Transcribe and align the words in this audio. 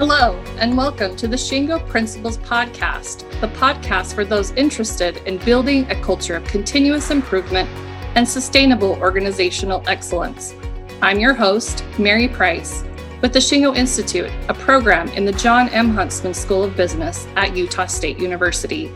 Hello, 0.00 0.32
and 0.56 0.78
welcome 0.78 1.14
to 1.16 1.28
the 1.28 1.36
Shingo 1.36 1.86
Principles 1.86 2.38
Podcast, 2.38 3.30
the 3.42 3.48
podcast 3.48 4.14
for 4.14 4.24
those 4.24 4.50
interested 4.52 5.18
in 5.26 5.36
building 5.44 5.84
a 5.90 6.02
culture 6.02 6.36
of 6.36 6.44
continuous 6.44 7.10
improvement 7.10 7.68
and 8.16 8.26
sustainable 8.26 8.92
organizational 8.92 9.84
excellence. 9.86 10.54
I'm 11.02 11.20
your 11.20 11.34
host, 11.34 11.84
Mary 11.98 12.28
Price, 12.28 12.82
with 13.20 13.34
the 13.34 13.40
Shingo 13.40 13.76
Institute, 13.76 14.30
a 14.48 14.54
program 14.54 15.08
in 15.08 15.26
the 15.26 15.32
John 15.32 15.68
M. 15.68 15.90
Huntsman 15.90 16.32
School 16.32 16.64
of 16.64 16.74
Business 16.74 17.28
at 17.36 17.54
Utah 17.54 17.84
State 17.84 18.18
University. 18.18 18.86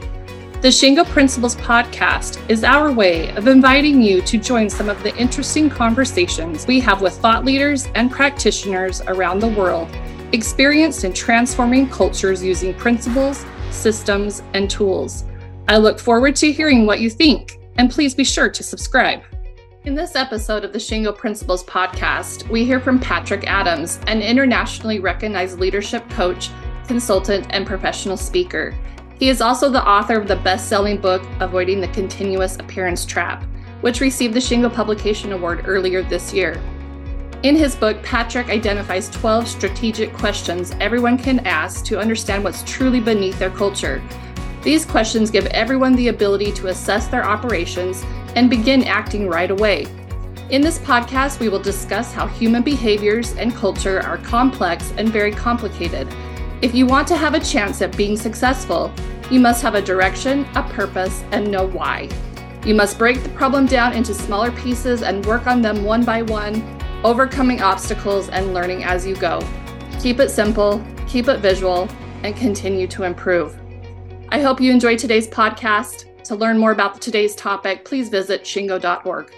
The 0.63 0.69
Shingo 0.69 1.05
Principles 1.05 1.57
podcast 1.57 2.41
is 2.49 2.65
our 2.65 2.91
way 2.91 3.29
of 3.37 3.47
inviting 3.47 4.01
you 4.01 4.23
to 4.23 4.39
join 4.39 4.71
some 4.71 4.89
of 4.89 5.03
the 5.03 5.15
interesting 5.19 5.69
conversations 5.69 6.67
we 6.67 6.81
have 6.81 7.03
with 7.03 7.13
thought 7.19 7.45
leaders 7.45 7.89
and 7.95 8.11
practitioners 8.11 9.03
around 9.03 9.41
the 9.41 9.49
world 9.49 9.95
experienced 10.35 11.05
in 11.05 11.13
transforming 11.13 11.89
cultures 11.89 12.43
using 12.43 12.75
principles, 12.75 13.47
systems, 13.71 14.43
and 14.53 14.69
tools. 14.69 15.25
I 15.69 15.77
look 15.77 16.01
forward 16.01 16.35
to 16.37 16.51
hearing 16.51 16.87
what 16.87 16.99
you 16.99 17.09
think, 17.09 17.57
and 17.77 17.89
please 17.89 18.17
be 18.17 18.25
sure 18.25 18.51
to 18.51 18.63
subscribe. 18.65 19.23
In 19.85 19.95
this 19.95 20.17
episode 20.17 20.65
of 20.65 20.73
the 20.73 20.79
Shingo 20.79 21.17
Principles 21.17 21.63
podcast, 21.65 22.49
we 22.51 22.65
hear 22.65 22.81
from 22.81 22.99
Patrick 22.99 23.47
Adams, 23.47 24.01
an 24.09 24.23
internationally 24.23 24.99
recognized 24.99 25.61
leadership 25.61 26.09
coach, 26.11 26.51
consultant, 26.89 27.47
and 27.51 27.65
professional 27.65 28.17
speaker. 28.17 28.75
He 29.21 29.29
is 29.29 29.41
also 29.41 29.71
the 29.71 29.87
author 29.87 30.21
of 30.21 30.27
the 30.27 30.37
best 30.37 30.69
selling 30.69 31.01
book, 31.01 31.23
Avoiding 31.39 31.81
the 31.81 31.89
Continuous 31.89 32.57
Appearance 32.57 33.07
Trap, 33.07 33.45
which 33.83 34.01
received 34.01 34.35
the 34.35 34.41
Shingo 34.41 34.73
Publication 34.73 35.33
Award 35.33 35.63
earlier 35.69 36.03
this 36.03 36.35
year. 36.35 36.61
In 37.45 37.57
his 37.57 37.77
book, 37.77 38.03
Patrick 38.03 38.49
identifies 38.49 39.11
12 39.11 39.47
strategic 39.47 40.15
questions 40.15 40.75
everyone 40.81 41.19
can 41.19 41.41
ask 41.41 41.85
to 41.85 42.01
understand 42.01 42.43
what's 42.43 42.63
truly 42.63 43.01
beneath 43.01 43.39
their 43.39 43.51
culture. 43.51 44.03
These 44.63 44.87
questions 44.87 45.31
give 45.31 45.45
everyone 45.49 45.95
the 45.95 46.09
ability 46.09 46.53
to 46.53 46.69
assess 46.69 47.07
their 47.07 47.23
operations 47.23 48.03
and 48.35 48.49
begin 48.49 48.85
acting 48.85 49.29
right 49.29 49.51
away. 49.51 49.87
In 50.49 50.63
this 50.63 50.79
podcast, 50.79 51.39
we 51.39 51.51
will 51.51 51.59
discuss 51.59 52.15
how 52.15 52.27
human 52.29 52.63
behaviors 52.63 53.35
and 53.35 53.55
culture 53.55 54.01
are 54.01 54.17
complex 54.17 54.95
and 54.97 55.11
very 55.11 55.31
complicated. 55.31 56.09
If 56.63 56.75
you 56.75 56.87
want 56.87 57.07
to 57.09 57.17
have 57.17 57.35
a 57.35 57.41
chance 57.41 57.83
at 57.83 57.95
being 57.95 58.17
successful, 58.17 58.91
you 59.31 59.39
must 59.39 59.61
have 59.61 59.75
a 59.75 59.83
direction, 59.83 60.47
a 60.55 60.63
purpose, 60.63 61.23
and 61.31 61.51
know 61.51 61.67
why. 61.67 62.09
You 62.65 62.75
must 62.75 62.97
break 62.97 63.23
the 63.23 63.29
problem 63.29 63.67
down 63.67 63.93
into 63.93 64.15
smaller 64.15 64.51
pieces 64.51 65.03
and 65.03 65.27
work 65.27 65.47
on 65.47 65.61
them 65.61 65.85
one 65.85 66.07
by 66.07 66.23
one 66.23 66.63
overcoming 67.05 67.61
obstacles 67.61 68.31
and 68.31 68.55
learning 68.55 68.83
as 68.83 69.07
you 69.07 69.15
go. 69.17 69.39
Keep 70.01 70.21
it 70.21 70.31
simple, 70.31 70.83
keep 71.07 71.29
it 71.29 71.41
visual, 71.41 71.87
and 72.23 72.35
continue 72.35 72.87
to 72.87 73.03
improve. 73.03 73.55
I 74.31 74.41
hope 74.41 74.59
you 74.59 74.73
enjoyed 74.73 74.99
today's 74.99 75.29
podcast. 75.29 76.07
To 76.25 76.35
learn 76.35 76.59
more 76.59 76.73
about 76.73 77.03
today's 77.03 77.37
topic, 77.37 77.85
please 77.85 78.09
visit 78.09 78.45
shingo.org. 78.45 79.33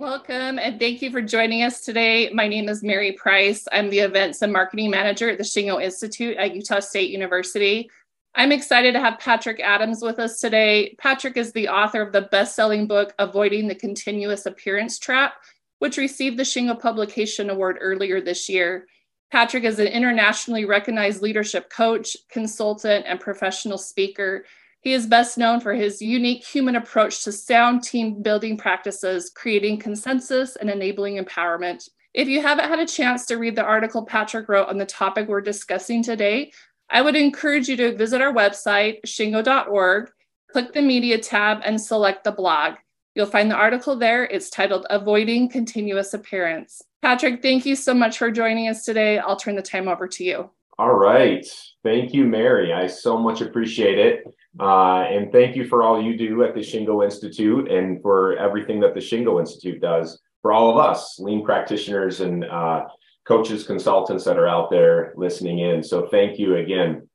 Welcome 0.00 0.58
and 0.58 0.80
thank 0.80 1.02
you 1.02 1.10
for 1.12 1.22
joining 1.22 1.62
us 1.62 1.80
today. 1.80 2.30
My 2.30 2.48
name 2.48 2.68
is 2.68 2.82
Mary 2.82 3.12
Price. 3.12 3.66
I'm 3.70 3.88
the 3.88 4.00
Events 4.00 4.42
and 4.42 4.52
Marketing 4.52 4.90
Manager 4.90 5.30
at 5.30 5.38
the 5.38 5.44
Shingo 5.44 5.82
Institute 5.82 6.36
at 6.36 6.54
Utah 6.54 6.80
State 6.80 7.10
University. 7.10 7.88
I'm 8.34 8.52
excited 8.52 8.92
to 8.92 9.00
have 9.00 9.20
Patrick 9.20 9.60
Adams 9.60 10.02
with 10.02 10.18
us 10.18 10.40
today. 10.40 10.96
Patrick 10.98 11.36
is 11.36 11.52
the 11.52 11.68
author 11.68 12.02
of 12.02 12.12
the 12.12 12.22
best 12.22 12.56
selling 12.56 12.86
book, 12.88 13.14
Avoiding 13.18 13.68
the 13.68 13.74
Continuous 13.74 14.46
Appearance 14.46 14.98
Trap 14.98 15.34
which 15.78 15.96
received 15.96 16.38
the 16.38 16.42
Shingo 16.42 16.78
Publication 16.78 17.50
Award 17.50 17.78
earlier 17.80 18.20
this 18.20 18.48
year. 18.48 18.86
Patrick 19.30 19.64
is 19.64 19.78
an 19.78 19.86
internationally 19.86 20.64
recognized 20.64 21.22
leadership 21.22 21.70
coach, 21.70 22.16
consultant, 22.30 23.04
and 23.06 23.20
professional 23.20 23.78
speaker. 23.78 24.44
He 24.80 24.92
is 24.92 25.06
best 25.06 25.36
known 25.36 25.60
for 25.60 25.74
his 25.74 26.00
unique 26.00 26.44
human 26.44 26.76
approach 26.76 27.24
to 27.24 27.32
sound 27.32 27.82
team 27.82 28.22
building 28.22 28.56
practices, 28.56 29.30
creating 29.34 29.78
consensus 29.78 30.56
and 30.56 30.70
enabling 30.70 31.22
empowerment. 31.22 31.88
If 32.14 32.26
you 32.26 32.40
haven't 32.40 32.68
had 32.68 32.78
a 32.78 32.86
chance 32.86 33.26
to 33.26 33.36
read 33.36 33.54
the 33.54 33.64
article 33.64 34.04
Patrick 34.04 34.48
wrote 34.48 34.68
on 34.68 34.78
the 34.78 34.86
topic 34.86 35.28
we're 35.28 35.40
discussing 35.40 36.02
today, 36.02 36.52
I 36.90 37.02
would 37.02 37.16
encourage 37.16 37.68
you 37.68 37.76
to 37.76 37.96
visit 37.96 38.22
our 38.22 38.32
website, 38.32 39.00
shingo.org, 39.06 40.10
click 40.50 40.72
the 40.72 40.80
media 40.80 41.18
tab, 41.18 41.60
and 41.64 41.78
select 41.78 42.24
the 42.24 42.32
blog. 42.32 42.74
You'll 43.18 43.26
find 43.26 43.50
the 43.50 43.56
article 43.56 43.96
there. 43.96 44.26
It's 44.26 44.48
titled 44.48 44.86
Avoiding 44.90 45.48
Continuous 45.48 46.14
Appearance. 46.14 46.82
Patrick, 47.02 47.42
thank 47.42 47.66
you 47.66 47.74
so 47.74 47.92
much 47.92 48.16
for 48.16 48.30
joining 48.30 48.68
us 48.68 48.84
today. 48.84 49.18
I'll 49.18 49.34
turn 49.34 49.56
the 49.56 49.60
time 49.62 49.88
over 49.88 50.06
to 50.06 50.22
you. 50.22 50.50
All 50.78 50.94
right. 50.94 51.44
Thank 51.82 52.14
you, 52.14 52.22
Mary. 52.26 52.72
I 52.72 52.86
so 52.86 53.18
much 53.18 53.40
appreciate 53.40 53.98
it. 53.98 54.22
Uh, 54.60 55.00
and 55.00 55.32
thank 55.32 55.56
you 55.56 55.66
for 55.66 55.82
all 55.82 56.00
you 56.00 56.16
do 56.16 56.44
at 56.44 56.54
the 56.54 56.60
Shingo 56.60 57.04
Institute 57.04 57.68
and 57.68 58.00
for 58.02 58.36
everything 58.36 58.78
that 58.82 58.94
the 58.94 59.00
Shingo 59.00 59.40
Institute 59.40 59.80
does 59.80 60.20
for 60.40 60.52
all 60.52 60.70
of 60.70 60.76
us, 60.76 61.18
lean 61.18 61.44
practitioners 61.44 62.20
and 62.20 62.44
uh, 62.44 62.84
coaches, 63.26 63.66
consultants 63.66 64.22
that 64.26 64.38
are 64.38 64.46
out 64.46 64.70
there 64.70 65.12
listening 65.16 65.58
in. 65.58 65.82
So 65.82 66.06
thank 66.06 66.38
you 66.38 66.54
again. 66.54 67.08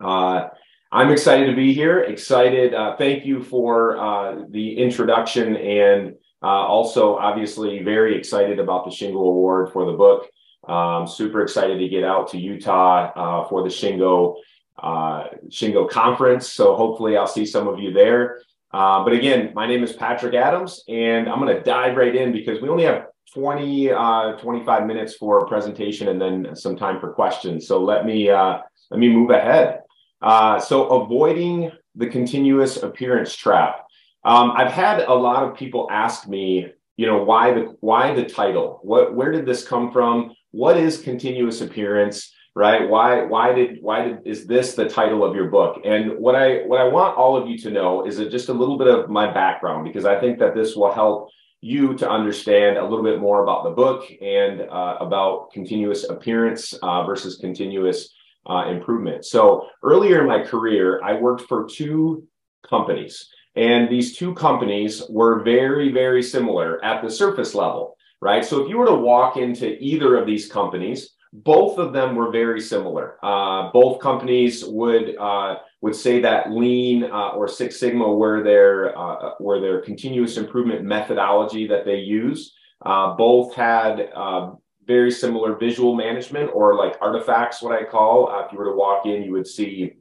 Uh, 0.00 0.48
I'm 0.96 1.10
excited 1.10 1.44
to 1.48 1.54
be 1.54 1.74
here. 1.74 2.04
Excited. 2.04 2.72
Uh, 2.72 2.96
thank 2.96 3.26
you 3.26 3.42
for 3.42 3.98
uh, 3.98 4.44
the 4.48 4.78
introduction 4.78 5.54
and 5.54 6.14
uh, 6.42 6.46
also, 6.46 7.16
obviously, 7.16 7.82
very 7.82 8.16
excited 8.16 8.58
about 8.58 8.86
the 8.86 8.90
Shingo 8.90 9.16
Award 9.16 9.74
for 9.74 9.84
the 9.84 9.92
book. 9.92 10.26
Um, 10.66 11.06
super 11.06 11.42
excited 11.42 11.80
to 11.80 11.88
get 11.90 12.02
out 12.02 12.30
to 12.30 12.38
Utah 12.38 13.12
uh, 13.14 13.48
for 13.48 13.62
the 13.62 13.68
Shingo 13.68 14.36
uh, 14.82 15.24
Shingo 15.50 15.86
conference. 15.86 16.50
So 16.50 16.74
hopefully, 16.74 17.18
I'll 17.18 17.26
see 17.26 17.44
some 17.44 17.68
of 17.68 17.78
you 17.78 17.92
there. 17.92 18.40
Uh, 18.72 19.04
but 19.04 19.12
again, 19.12 19.52
my 19.54 19.66
name 19.66 19.84
is 19.84 19.92
Patrick 19.92 20.32
Adams, 20.32 20.82
and 20.88 21.28
I'm 21.28 21.40
going 21.40 21.54
to 21.54 21.62
dive 21.62 21.98
right 21.98 22.16
in 22.16 22.32
because 22.32 22.62
we 22.62 22.70
only 22.70 22.84
have 22.84 23.08
20, 23.34 23.88
25 23.88 24.86
minutes 24.86 25.14
for 25.16 25.40
a 25.40 25.46
presentation 25.46 26.08
and 26.08 26.18
then 26.18 26.56
some 26.56 26.74
time 26.74 27.00
for 27.00 27.12
questions. 27.12 27.68
So 27.68 27.84
let 27.84 28.06
me 28.06 28.30
let 28.30 28.98
me 28.98 29.10
move 29.10 29.28
ahead. 29.28 29.80
Uh, 30.22 30.58
so 30.58 30.88
avoiding 31.02 31.70
the 31.94 32.06
continuous 32.06 32.82
appearance 32.82 33.34
trap. 33.34 33.86
Um, 34.24 34.52
I've 34.56 34.72
had 34.72 35.02
a 35.02 35.14
lot 35.14 35.44
of 35.44 35.56
people 35.56 35.88
ask 35.90 36.26
me, 36.28 36.66
you 36.96 37.06
know, 37.06 37.22
why 37.22 37.52
the 37.52 37.76
why 37.80 38.14
the 38.14 38.24
title? 38.24 38.80
What 38.82 39.14
where 39.14 39.30
did 39.30 39.46
this 39.46 39.66
come 39.66 39.92
from? 39.92 40.34
What 40.50 40.76
is 40.76 41.00
continuous 41.00 41.60
appearance? 41.60 42.32
Right? 42.54 42.88
Why 42.88 43.22
why 43.22 43.52
did 43.52 43.78
why 43.82 44.04
did 44.04 44.26
is 44.26 44.46
this 44.46 44.74
the 44.74 44.88
title 44.88 45.22
of 45.22 45.36
your 45.36 45.50
book? 45.50 45.82
And 45.84 46.18
what 46.18 46.34
I 46.34 46.62
what 46.66 46.80
I 46.80 46.88
want 46.88 47.16
all 47.16 47.36
of 47.36 47.48
you 47.48 47.58
to 47.58 47.70
know 47.70 48.06
is 48.06 48.16
just 48.16 48.48
a 48.48 48.54
little 48.54 48.78
bit 48.78 48.88
of 48.88 49.10
my 49.10 49.32
background 49.32 49.84
because 49.84 50.06
I 50.06 50.18
think 50.18 50.38
that 50.38 50.54
this 50.54 50.74
will 50.74 50.92
help 50.92 51.28
you 51.60 51.94
to 51.94 52.08
understand 52.08 52.78
a 52.78 52.82
little 52.84 53.04
bit 53.04 53.20
more 53.20 53.42
about 53.42 53.64
the 53.64 53.70
book 53.70 54.10
and 54.22 54.62
uh, 54.62 54.96
about 55.00 55.50
continuous 55.52 56.08
appearance 56.08 56.72
uh, 56.82 57.04
versus 57.04 57.36
continuous 57.36 58.14
uh, 58.48 58.68
improvement. 58.68 59.24
So 59.24 59.66
earlier 59.82 60.20
in 60.20 60.28
my 60.28 60.42
career, 60.42 61.00
I 61.02 61.14
worked 61.14 61.42
for 61.42 61.66
two 61.68 62.26
companies, 62.68 63.28
and 63.54 63.88
these 63.88 64.16
two 64.16 64.34
companies 64.34 65.02
were 65.08 65.42
very, 65.42 65.92
very 65.92 66.22
similar 66.22 66.84
at 66.84 67.02
the 67.02 67.10
surface 67.10 67.54
level, 67.54 67.96
right? 68.20 68.44
So 68.44 68.62
if 68.62 68.68
you 68.68 68.78
were 68.78 68.86
to 68.86 68.94
walk 68.94 69.36
into 69.36 69.76
either 69.82 70.16
of 70.16 70.26
these 70.26 70.48
companies, 70.50 71.10
both 71.32 71.78
of 71.78 71.92
them 71.92 72.14
were 72.14 72.30
very 72.30 72.60
similar. 72.60 73.18
Uh, 73.22 73.70
both 73.72 74.00
companies 74.00 74.64
would 74.64 75.16
uh, 75.18 75.56
would 75.82 75.94
say 75.94 76.20
that 76.20 76.50
Lean 76.50 77.04
uh, 77.04 77.30
or 77.30 77.46
Six 77.46 77.78
Sigma 77.78 78.10
were 78.10 78.42
their 78.42 78.96
uh, 78.98 79.32
were 79.38 79.60
their 79.60 79.80
continuous 79.80 80.36
improvement 80.38 80.84
methodology 80.84 81.66
that 81.66 81.84
they 81.84 81.98
use. 81.98 82.54
Uh, 82.84 83.14
both 83.14 83.54
had 83.54 84.10
uh, 84.14 84.52
very 84.86 85.10
similar 85.10 85.56
visual 85.56 85.94
management 85.94 86.50
or 86.54 86.74
like 86.74 86.96
artifacts, 87.00 87.60
what 87.60 87.72
I 87.72 87.84
call. 87.84 88.28
Uh, 88.28 88.46
if 88.46 88.52
you 88.52 88.58
were 88.58 88.66
to 88.66 88.76
walk 88.76 89.06
in, 89.06 89.22
you 89.22 89.32
would 89.32 89.46
see 89.46 89.92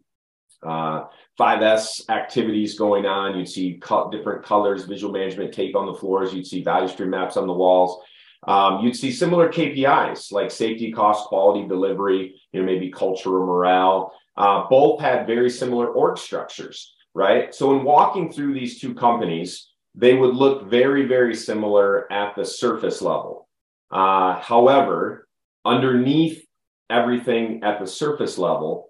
uh, 0.63 1.05
5S 1.39 2.09
activities 2.09 2.77
going 2.77 3.05
on. 3.05 3.37
You'd 3.37 3.49
see 3.49 3.79
co- 3.81 4.09
different 4.11 4.45
colors, 4.45 4.85
visual 4.85 5.11
management 5.11 5.53
tape 5.53 5.75
on 5.75 5.85
the 5.85 5.93
floors. 5.93 6.33
You'd 6.33 6.47
see 6.47 6.63
value 6.63 6.87
stream 6.87 7.09
maps 7.09 7.37
on 7.37 7.47
the 7.47 7.53
walls. 7.53 8.01
Um, 8.47 8.81
you'd 8.81 8.95
see 8.95 9.11
similar 9.11 9.49
KPIs 9.49 10.31
like 10.31 10.51
safety, 10.51 10.91
cost, 10.91 11.27
quality, 11.27 11.67
delivery, 11.67 12.39
you 12.51 12.59
know, 12.59 12.65
maybe 12.65 12.91
culture 12.91 13.35
or 13.37 13.45
morale. 13.45 14.13
Uh, 14.37 14.67
both 14.69 14.99
had 14.99 15.25
very 15.25 15.49
similar 15.49 15.87
org 15.87 16.17
structures, 16.17 16.93
right? 17.15 17.55
So 17.55 17.75
in 17.75 17.83
walking 17.83 18.31
through 18.31 18.53
these 18.53 18.79
two 18.79 18.93
companies, 18.93 19.71
they 19.95 20.13
would 20.13 20.35
look 20.35 20.69
very, 20.69 21.05
very 21.05 21.33
similar 21.33 22.11
at 22.11 22.35
the 22.35 22.45
surface 22.45 23.01
level 23.01 23.44
uh, 23.95 24.41
however, 24.41 25.25
underneath 25.63 26.45
everything 26.89 27.63
at 27.63 27.79
the 27.79 27.87
surface 27.87 28.37
level, 28.37 28.89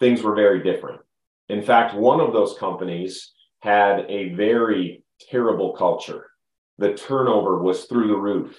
things 0.00 0.22
were 0.22 0.34
very 0.34 0.62
different. 0.62 1.02
In 1.50 1.60
fact, 1.60 1.94
one 1.94 2.18
of 2.18 2.32
those 2.32 2.56
companies 2.58 3.32
had 3.60 4.06
a 4.08 4.30
very 4.30 5.04
terrible 5.30 5.74
culture. 5.74 6.30
The 6.78 6.94
turnover 6.94 7.62
was 7.62 7.84
through 7.84 8.08
the 8.08 8.16
roof. 8.16 8.58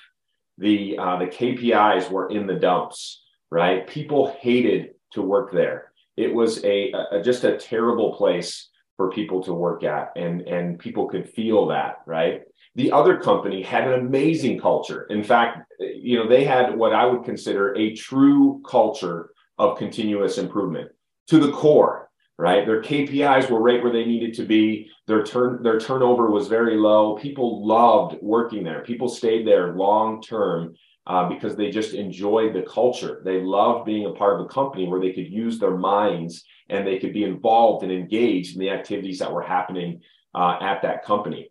The 0.60 0.98
uh, 1.00 1.18
the 1.18 1.26
KPIs 1.26 2.12
were 2.12 2.30
in 2.30 2.46
the 2.46 2.60
dumps. 2.68 3.24
right? 3.50 3.88
People 3.88 4.36
hated 4.42 4.92
to 5.14 5.24
work 5.24 5.52
there. 5.52 5.92
It 6.18 6.32
was 6.32 6.64
a, 6.66 6.92
a 7.12 7.24
just 7.24 7.44
a 7.46 7.58
terrible 7.58 8.14
place 8.14 8.70
for 9.00 9.10
people 9.10 9.42
to 9.42 9.54
work 9.54 9.86
at, 9.86 10.12
and 10.18 10.42
and 10.42 10.78
people 10.78 11.07
could 11.07 11.30
feel 11.30 11.68
that, 11.68 12.00
right? 12.06 12.42
The 12.75 12.92
other 12.92 13.18
company 13.18 13.62
had 13.63 13.88
an 13.88 13.94
amazing 13.94 14.60
culture. 14.60 15.04
In 15.04 15.24
fact, 15.24 15.72
you 15.80 16.18
know, 16.18 16.28
they 16.28 16.44
had 16.44 16.75
what 16.75 16.92
I 16.92 17.06
would 17.06 17.24
consider 17.24 17.74
a 17.78 17.96
true 17.96 18.62
culture 18.68 19.30
of 19.57 19.78
continuous 19.78 20.38
improvement 20.38 20.92
to 21.28 21.40
the 21.40 21.54
core, 21.54 22.10
right? 22.38 22.66
Their 22.66 22.81
KPIs 22.81 23.50
were 23.50 23.62
right 23.62 23.81
where 23.81 23.94
they 23.94 24.04
needed 24.04 24.34
to 24.34 24.44
be. 24.46 24.90
Their 25.07 25.24
turn 25.24 25.63
their 25.63 25.80
turnover 25.80 26.30
was 26.30 26.50
very 26.50 26.75
low. 26.75 27.16
People 27.16 27.66
loved 27.66 28.18
working 28.22 28.66
there. 28.66 28.81
People 28.81 29.07
stayed 29.07 29.48
there 29.48 29.75
long 29.75 30.22
term 30.22 30.75
uh, 31.10 31.28
because 31.28 31.56
they 31.56 31.72
just 31.72 31.96
enjoyed 31.96 32.54
the 32.54 32.62
culture. 32.62 33.22
They 33.26 33.42
loved 33.42 33.86
being 33.86 34.06
a 34.06 34.12
part 34.12 34.40
of 34.40 34.46
a 34.46 34.50
company 34.50 34.88
where 34.88 35.02
they 35.02 35.12
could 35.12 35.28
use 35.28 35.58
their 35.58 35.76
minds 35.76 36.44
and 36.70 36.86
they 36.86 37.00
could 37.00 37.14
be 37.14 37.24
involved 37.24 37.84
and 37.84 37.92
engaged 37.92 38.54
in 38.54 38.62
the 38.62 38.70
activities 38.70 39.18
that 39.18 39.34
were 39.34 39.42
happening 39.42 40.02
uh, 40.36 40.60
at 40.62 40.84
that 40.84 41.04
company. 41.04 41.50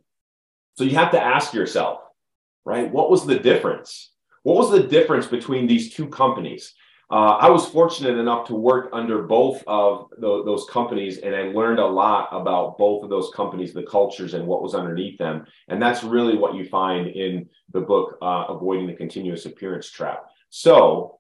So 0.77 0.85
you 0.85 0.95
have 0.95 1.11
to 1.11 1.21
ask 1.21 1.53
yourself, 1.53 1.99
right? 2.65 2.89
What 2.89 3.11
was 3.11 3.27
the 3.27 3.41
difference? 3.41 4.13
What 4.45 4.57
was 4.57 4.71
the 4.71 4.87
difference 4.87 5.27
between 5.27 5.67
these 5.67 5.93
two 5.93 6.07
companies? 6.07 6.73
Uh, 7.11 7.39
I 7.41 7.49
was 7.49 7.67
fortunate 7.67 8.19
enough 8.19 8.47
to 8.49 8.55
work 8.55 8.91
under 8.93 9.23
both 9.23 9.65
of 9.67 10.11
those 10.19 10.67
companies, 10.71 11.19
and 11.19 11.35
I 11.35 11.45
learned 11.45 11.79
a 11.79 11.87
lot 11.87 12.29
about 12.33 12.77
both 12.77 13.03
of 13.03 13.09
those 13.09 13.31
companies, 13.35 13.73
the 13.73 13.85
cultures, 13.85 14.35
and 14.35 14.47
what 14.47 14.63
was 14.63 14.75
underneath 14.75 15.17
them. 15.17 15.47
And 15.69 15.81
that's 15.81 16.05
really 16.05 16.37
what 16.37 16.55
you 16.55 16.67
find 16.67 17.07
in 17.07 17.49
the 17.73 17.81
book, 17.81 18.19
uh, 18.21 18.45
Avoiding 18.51 18.87
the 18.87 18.93
Continuous 18.93 19.47
Appearance 19.47 19.91
Trap. 19.91 20.27
So, 20.51 21.19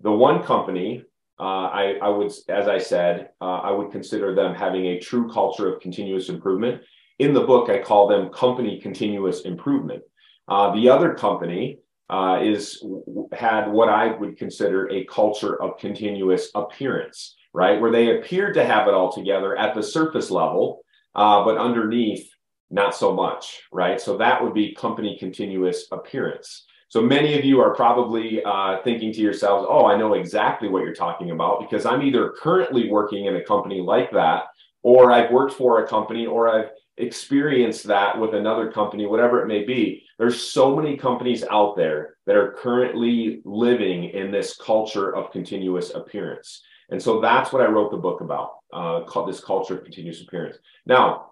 the 0.00 0.12
one 0.12 0.42
company, 0.42 1.02
uh, 1.40 1.68
I, 1.68 1.98
I, 2.02 2.08
would, 2.10 2.30
as 2.50 2.68
I 2.68 2.78
said, 2.78 3.30
uh, 3.40 3.60
I 3.60 3.70
would 3.70 3.92
consider 3.92 4.34
them 4.34 4.54
having 4.54 4.86
a 4.86 5.00
true 5.00 5.30
culture 5.32 5.72
of 5.72 5.80
continuous 5.80 6.28
improvement. 6.28 6.82
In 7.18 7.32
the 7.32 7.46
book, 7.46 7.70
I 7.70 7.78
call 7.80 8.08
them 8.08 8.28
company 8.28 8.78
continuous 8.78 9.42
improvement. 9.42 10.02
Uh, 10.48 10.74
the 10.74 10.90
other 10.90 11.14
company, 11.14 11.78
uh, 12.10 12.40
is 12.42 12.84
had 13.32 13.68
what 13.68 13.88
I 13.88 14.12
would 14.12 14.36
consider 14.36 14.90
a 14.90 15.04
culture 15.04 15.60
of 15.62 15.78
continuous 15.78 16.50
appearance, 16.54 17.36
right? 17.52 17.80
Where 17.80 17.90
they 17.92 18.18
appeared 18.18 18.54
to 18.54 18.64
have 18.64 18.88
it 18.88 18.94
all 18.94 19.12
together 19.12 19.56
at 19.56 19.74
the 19.74 19.82
surface 19.82 20.30
level, 20.30 20.84
uh, 21.14 21.44
but 21.44 21.56
underneath, 21.58 22.28
not 22.70 22.94
so 22.94 23.14
much, 23.14 23.62
right? 23.72 24.00
So 24.00 24.16
that 24.18 24.42
would 24.42 24.54
be 24.54 24.74
company 24.74 25.16
continuous 25.18 25.86
appearance. 25.92 26.66
So 26.88 27.00
many 27.00 27.36
of 27.38 27.44
you 27.44 27.60
are 27.60 27.74
probably 27.74 28.42
uh, 28.44 28.78
thinking 28.84 29.12
to 29.12 29.20
yourselves, 29.20 29.66
oh, 29.68 29.86
I 29.86 29.96
know 29.96 30.14
exactly 30.14 30.68
what 30.68 30.82
you're 30.82 30.94
talking 30.94 31.30
about 31.32 31.60
because 31.60 31.86
I'm 31.86 32.02
either 32.02 32.34
currently 32.40 32.90
working 32.90 33.24
in 33.24 33.36
a 33.36 33.44
company 33.44 33.80
like 33.80 34.12
that, 34.12 34.44
or 34.82 35.10
I've 35.10 35.32
worked 35.32 35.54
for 35.54 35.82
a 35.82 35.88
company, 35.88 36.26
or 36.26 36.48
I've 36.48 36.70
experienced 36.98 37.84
that 37.88 38.18
with 38.18 38.34
another 38.34 38.70
company, 38.70 39.06
whatever 39.06 39.42
it 39.42 39.48
may 39.48 39.64
be. 39.64 40.03
There's 40.18 40.40
so 40.40 40.76
many 40.76 40.96
companies 40.96 41.44
out 41.50 41.76
there 41.76 42.16
that 42.26 42.36
are 42.36 42.52
currently 42.52 43.42
living 43.44 44.04
in 44.04 44.30
this 44.30 44.56
culture 44.56 45.14
of 45.14 45.32
continuous 45.32 45.94
appearance. 45.94 46.62
And 46.90 47.02
so 47.02 47.20
that's 47.20 47.52
what 47.52 47.62
I 47.62 47.66
wrote 47.66 47.90
the 47.90 47.96
book 47.96 48.20
about, 48.20 48.50
uh, 48.72 49.00
called 49.04 49.28
this 49.28 49.40
culture 49.40 49.78
of 49.78 49.84
continuous 49.84 50.22
appearance. 50.22 50.56
Now, 50.86 51.30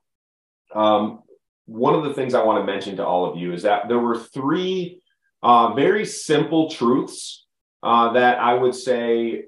um, 0.74 1.22
one 1.66 1.94
of 1.94 2.04
the 2.04 2.14
things 2.14 2.34
I 2.34 2.42
want 2.44 2.60
to 2.60 2.72
mention 2.72 2.96
to 2.96 3.06
all 3.06 3.30
of 3.30 3.38
you 3.38 3.52
is 3.52 3.62
that 3.62 3.88
there 3.88 3.98
were 3.98 4.18
three 4.18 5.00
uh, 5.42 5.74
very 5.74 6.04
simple 6.04 6.70
truths 6.70 7.46
uh, 7.82 8.12
that 8.12 8.38
I 8.38 8.54
would 8.54 8.74
say 8.74 9.46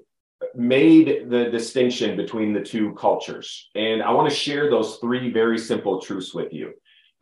made 0.53 1.29
the 1.29 1.45
distinction 1.45 2.17
between 2.17 2.53
the 2.53 2.61
two 2.61 2.93
cultures. 2.95 3.69
And 3.75 4.03
I 4.03 4.11
want 4.11 4.29
to 4.29 4.35
share 4.35 4.69
those 4.69 4.97
three 4.97 5.31
very 5.31 5.57
simple 5.57 6.01
truths 6.01 6.33
with 6.33 6.51
you. 6.53 6.73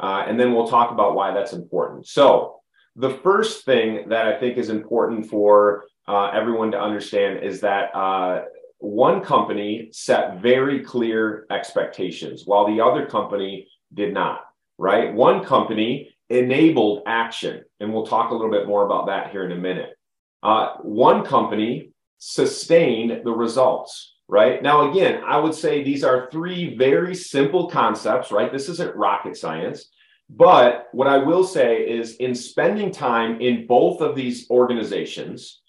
Uh, 0.04 0.26
and 0.28 0.38
then 0.38 0.54
we'll 0.54 0.68
talk 0.68 0.92
about 0.92 1.16
why 1.16 1.34
that's 1.34 1.54
important. 1.54 2.06
So, 2.06 2.60
the 2.98 3.12
first 3.24 3.64
thing 3.64 4.10
that 4.10 4.28
I 4.28 4.38
think 4.38 4.58
is 4.58 4.70
important 4.70 5.30
for 5.30 5.86
uh, 6.08 6.26
everyone 6.34 6.72
to 6.72 6.80
understand 6.80 7.42
is 7.42 7.62
that 7.62 7.96
uh, 7.96 8.42
one 8.80 9.22
company 9.22 9.90
set 9.94 10.42
very 10.42 10.84
clear 10.84 11.48
expectations 11.50 12.44
while 12.46 12.68
the 12.68 12.82
other 12.82 13.06
company 13.06 13.70
did 13.94 14.14
not, 14.14 14.42
right? 14.78 15.14
One 15.14 15.44
company 15.44 16.14
enabled 16.30 17.04
action. 17.08 17.64
And 17.80 17.94
we'll 17.94 18.06
talk 18.06 18.32
a 18.32 18.34
little 18.34 18.52
bit 18.52 18.68
more 18.68 18.86
about 18.86 19.08
that 19.08 19.32
here 19.32 19.46
in 19.46 19.54
a 19.54 19.62
minute. 19.70 19.96
Uh, 20.44 20.74
one 20.82 21.24
company 21.24 21.92
sustained 22.18 23.22
the 23.24 23.32
results, 23.32 24.16
right? 24.28 24.62
Now, 24.62 24.92
again, 24.92 25.24
I 25.26 25.38
would 25.38 25.56
say 25.56 25.82
these 25.82 26.04
are 26.04 26.30
three 26.30 26.76
very 26.76 27.16
simple 27.16 27.70
concepts, 27.70 28.32
right? 28.32 28.52
This 28.52 28.68
isn't 28.68 28.96
rocket 28.98 29.38
science. 29.38 29.90
But 30.36 30.88
what 30.94 31.08
I 31.08 31.18
will 31.18 31.44
say 31.44 31.88
is, 31.88 32.16
in 32.16 32.34
spending 32.34 32.92
time 32.92 33.40
in 33.40 33.68
both 33.68 34.02
of 34.02 34.16
these 34.16 34.50
organizations, 34.50 35.62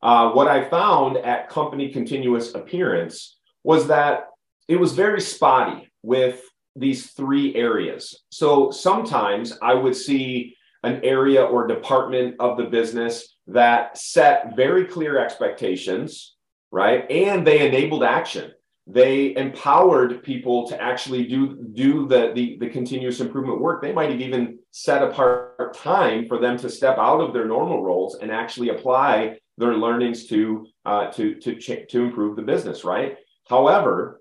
uh, 0.00 0.30
what 0.30 0.46
I 0.46 0.68
found 0.68 1.16
at 1.16 1.48
Company 1.48 1.90
Continuous 1.90 2.54
Appearance 2.54 3.38
was 3.64 3.88
that 3.88 4.28
it 4.68 4.76
was 4.76 4.92
very 4.92 5.20
spotty 5.20 5.90
with 6.02 6.40
these 6.76 7.10
three 7.10 7.54
areas. 7.56 8.22
So 8.30 8.70
sometimes 8.70 9.58
I 9.60 9.74
would 9.74 9.96
see 9.96 10.56
an 10.84 11.00
area 11.02 11.42
or 11.42 11.66
department 11.66 12.36
of 12.38 12.56
the 12.56 12.64
business 12.64 13.36
that 13.48 13.98
set 13.98 14.56
very 14.56 14.84
clear 14.84 15.18
expectations, 15.18 16.36
right? 16.70 17.10
And 17.10 17.46
they 17.46 17.66
enabled 17.66 18.04
action. 18.04 18.52
They 18.86 19.36
empowered 19.36 20.24
people 20.24 20.66
to 20.68 20.80
actually 20.80 21.26
do 21.26 21.56
do 21.72 22.08
the, 22.08 22.32
the, 22.34 22.56
the 22.58 22.68
continuous 22.68 23.20
improvement 23.20 23.60
work. 23.60 23.80
They 23.80 23.92
might 23.92 24.10
have 24.10 24.20
even 24.20 24.58
set 24.72 25.02
apart 25.02 25.74
time 25.74 26.26
for 26.26 26.38
them 26.38 26.56
to 26.58 26.68
step 26.68 26.98
out 26.98 27.20
of 27.20 27.32
their 27.32 27.46
normal 27.46 27.82
roles 27.82 28.16
and 28.16 28.32
actually 28.32 28.70
apply 28.70 29.38
their 29.56 29.74
learnings 29.74 30.26
to 30.26 30.66
uh, 30.84 31.10
to 31.12 31.36
to 31.36 31.54
ch- 31.56 31.88
to 31.90 32.04
improve 32.04 32.34
the 32.34 32.42
business, 32.42 32.82
right? 32.82 33.16
However, 33.48 34.20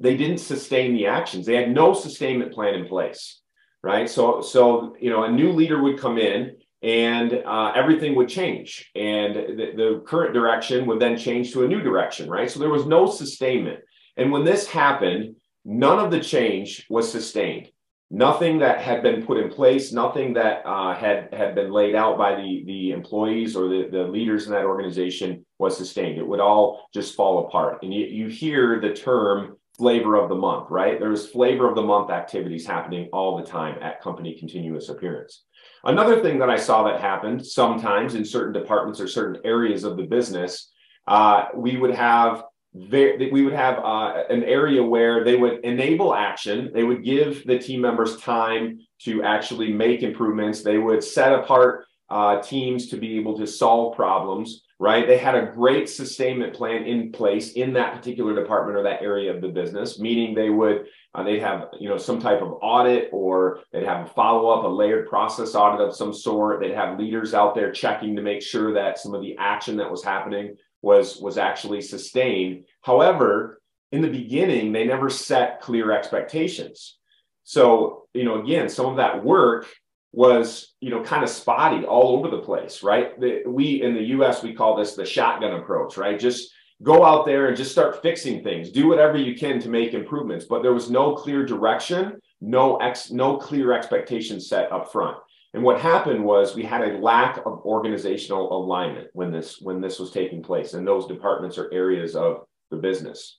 they 0.00 0.16
didn't 0.16 0.38
sustain 0.38 0.94
the 0.94 1.06
actions. 1.06 1.46
They 1.46 1.54
had 1.54 1.70
no 1.70 1.94
sustainment 1.94 2.52
plan 2.52 2.74
in 2.74 2.86
place, 2.86 3.40
right? 3.82 4.10
So 4.10 4.40
so 4.40 4.96
you 5.00 5.10
know 5.10 5.22
a 5.24 5.30
new 5.30 5.52
leader 5.52 5.80
would 5.80 6.00
come 6.00 6.18
in 6.18 6.56
and 6.84 7.42
uh, 7.46 7.72
everything 7.74 8.14
would 8.14 8.28
change. 8.28 8.90
And 8.94 9.34
the, 9.34 9.72
the, 9.74 10.02
current 10.06 10.34
direction 10.34 10.84
would 10.84 11.00
then 11.00 11.16
change 11.16 11.50
to 11.52 11.64
a 11.64 11.68
new 11.68 11.80
direction, 11.80 12.28
right? 12.28 12.50
So 12.50 12.60
there 12.60 12.68
was 12.68 12.84
no 12.84 13.06
sustainment. 13.06 13.80
And 14.18 14.30
when 14.30 14.44
this 14.44 14.66
happened, 14.66 15.36
none 15.64 15.98
of 15.98 16.10
the 16.10 16.20
change 16.20 16.86
was 16.90 17.10
sustained. 17.10 17.70
Nothing 18.10 18.58
that 18.58 18.82
had 18.82 19.02
been 19.02 19.24
put 19.24 19.38
in 19.38 19.48
place, 19.48 19.92
nothing 19.92 20.34
that 20.34 20.62
uh, 20.66 20.94
had 20.94 21.32
had 21.32 21.54
been 21.54 21.72
laid 21.72 21.94
out 21.94 22.18
by 22.18 22.36
the 22.36 22.62
the 22.66 22.90
employees 22.90 23.56
or 23.56 23.66
the, 23.66 23.88
the 23.90 24.04
leaders 24.04 24.46
in 24.46 24.52
that 24.52 24.66
organization 24.66 25.44
was 25.58 25.76
sustained. 25.76 26.18
It 26.18 26.26
would 26.26 26.38
all 26.38 26.86
just 26.92 27.16
fall 27.16 27.46
apart. 27.46 27.82
And 27.82 27.94
you, 27.94 28.04
you 28.04 28.26
hear 28.28 28.78
the 28.78 28.92
term 28.92 29.56
flavor 29.78 30.16
of 30.16 30.28
the 30.28 30.34
month, 30.34 30.70
right? 30.70 31.00
There's 31.00 31.26
flavor 31.26 31.68
of 31.68 31.74
the 31.74 31.82
month 31.82 32.10
activities 32.10 32.66
happening 32.66 33.08
all 33.12 33.38
the 33.38 33.46
time 33.46 33.78
at 33.80 34.02
company 34.02 34.36
continuous 34.38 34.90
appearance. 34.90 35.44
Another 35.86 36.22
thing 36.22 36.38
that 36.38 36.48
I 36.48 36.56
saw 36.56 36.82
that 36.84 37.00
happened 37.00 37.44
sometimes 37.46 38.14
in 38.14 38.24
certain 38.24 38.52
departments 38.52 39.00
or 39.00 39.06
certain 39.06 39.40
areas 39.44 39.84
of 39.84 39.96
the 39.96 40.04
business, 40.04 40.72
uh, 41.06 41.46
we 41.54 41.76
would 41.76 41.94
have 41.94 42.44
very, 42.74 43.30
we 43.30 43.42
would 43.42 43.52
have 43.52 43.78
uh, 43.78 44.24
an 44.30 44.42
area 44.44 44.82
where 44.82 45.22
they 45.22 45.36
would 45.36 45.64
enable 45.64 46.14
action. 46.14 46.70
They 46.74 46.82
would 46.82 47.04
give 47.04 47.46
the 47.46 47.58
team 47.58 47.82
members 47.82 48.16
time 48.16 48.80
to 49.02 49.22
actually 49.22 49.72
make 49.72 50.02
improvements. 50.02 50.62
They 50.62 50.78
would 50.78 51.04
set 51.04 51.32
apart 51.32 51.84
uh, 52.08 52.40
teams 52.40 52.88
to 52.88 52.96
be 52.96 53.16
able 53.16 53.38
to 53.38 53.46
solve 53.46 53.94
problems 53.94 54.63
right? 54.78 55.06
They 55.06 55.18
had 55.18 55.34
a 55.34 55.52
great 55.52 55.88
sustainment 55.88 56.54
plan 56.54 56.84
in 56.84 57.12
place 57.12 57.52
in 57.52 57.72
that 57.74 57.94
particular 57.94 58.34
department 58.34 58.76
or 58.76 58.82
that 58.82 59.02
area 59.02 59.32
of 59.32 59.40
the 59.40 59.48
business, 59.48 59.98
meaning 59.98 60.34
they 60.34 60.50
would 60.50 60.86
uh, 61.14 61.22
they'd 61.22 61.40
have 61.40 61.68
you 61.78 61.88
know 61.88 61.96
some 61.96 62.20
type 62.20 62.42
of 62.42 62.58
audit 62.60 63.08
or 63.12 63.60
they'd 63.72 63.86
have 63.86 64.06
a 64.06 64.10
follow 64.10 64.48
up, 64.48 64.64
a 64.64 64.68
layered 64.68 65.08
process 65.08 65.54
audit 65.54 65.86
of 65.86 65.94
some 65.94 66.12
sort. 66.12 66.60
They'd 66.60 66.74
have 66.74 66.98
leaders 66.98 67.34
out 67.34 67.54
there 67.54 67.70
checking 67.70 68.16
to 68.16 68.22
make 68.22 68.42
sure 68.42 68.74
that 68.74 68.98
some 68.98 69.14
of 69.14 69.22
the 69.22 69.36
action 69.38 69.76
that 69.76 69.90
was 69.90 70.02
happening 70.02 70.56
was 70.82 71.18
was 71.20 71.38
actually 71.38 71.80
sustained. 71.80 72.64
However, 72.82 73.60
in 73.92 74.02
the 74.02 74.10
beginning, 74.10 74.72
they 74.72 74.84
never 74.84 75.08
set 75.08 75.60
clear 75.60 75.92
expectations. 75.92 76.98
So, 77.44 78.08
you 78.12 78.24
know, 78.24 78.42
again, 78.42 78.68
some 78.68 78.86
of 78.86 78.96
that 78.96 79.22
work 79.22 79.68
was 80.14 80.74
you 80.80 80.90
know 80.90 81.02
kind 81.02 81.24
of 81.24 81.28
spotty 81.28 81.84
all 81.84 82.16
over 82.16 82.28
the 82.28 82.42
place 82.42 82.82
right? 82.82 83.18
The, 83.20 83.42
we 83.46 83.82
in 83.82 83.94
the 83.94 84.02
us 84.02 84.42
we 84.42 84.54
call 84.54 84.76
this 84.76 84.94
the 84.94 85.04
shotgun 85.04 85.54
approach 85.54 85.96
right? 85.96 86.18
Just 86.18 86.52
go 86.82 87.04
out 87.04 87.24
there 87.24 87.48
and 87.48 87.56
just 87.56 87.72
start 87.72 88.02
fixing 88.02 88.42
things. 88.42 88.70
Do 88.70 88.88
whatever 88.88 89.16
you 89.16 89.34
can 89.34 89.60
to 89.60 89.68
make 89.68 89.94
improvements 89.94 90.44
but 90.44 90.62
there 90.62 90.74
was 90.74 90.90
no 90.90 91.14
clear 91.14 91.44
direction 91.44 92.20
no 92.40 92.76
ex 92.76 93.10
no 93.10 93.36
clear 93.36 93.72
expectation 93.72 94.40
set 94.40 94.70
up 94.70 94.92
front. 94.92 95.16
And 95.54 95.62
what 95.62 95.80
happened 95.80 96.24
was 96.24 96.54
we 96.54 96.64
had 96.64 96.82
a 96.82 96.98
lack 96.98 97.38
of 97.38 97.62
organizational 97.64 98.52
alignment 98.56 99.08
when 99.12 99.30
this 99.30 99.60
when 99.60 99.80
this 99.80 99.98
was 99.98 100.10
taking 100.10 100.42
place 100.42 100.74
in 100.74 100.84
those 100.84 101.06
departments 101.06 101.58
or 101.58 101.72
areas 101.72 102.16
of 102.16 102.44
the 102.70 102.76
business. 102.76 103.38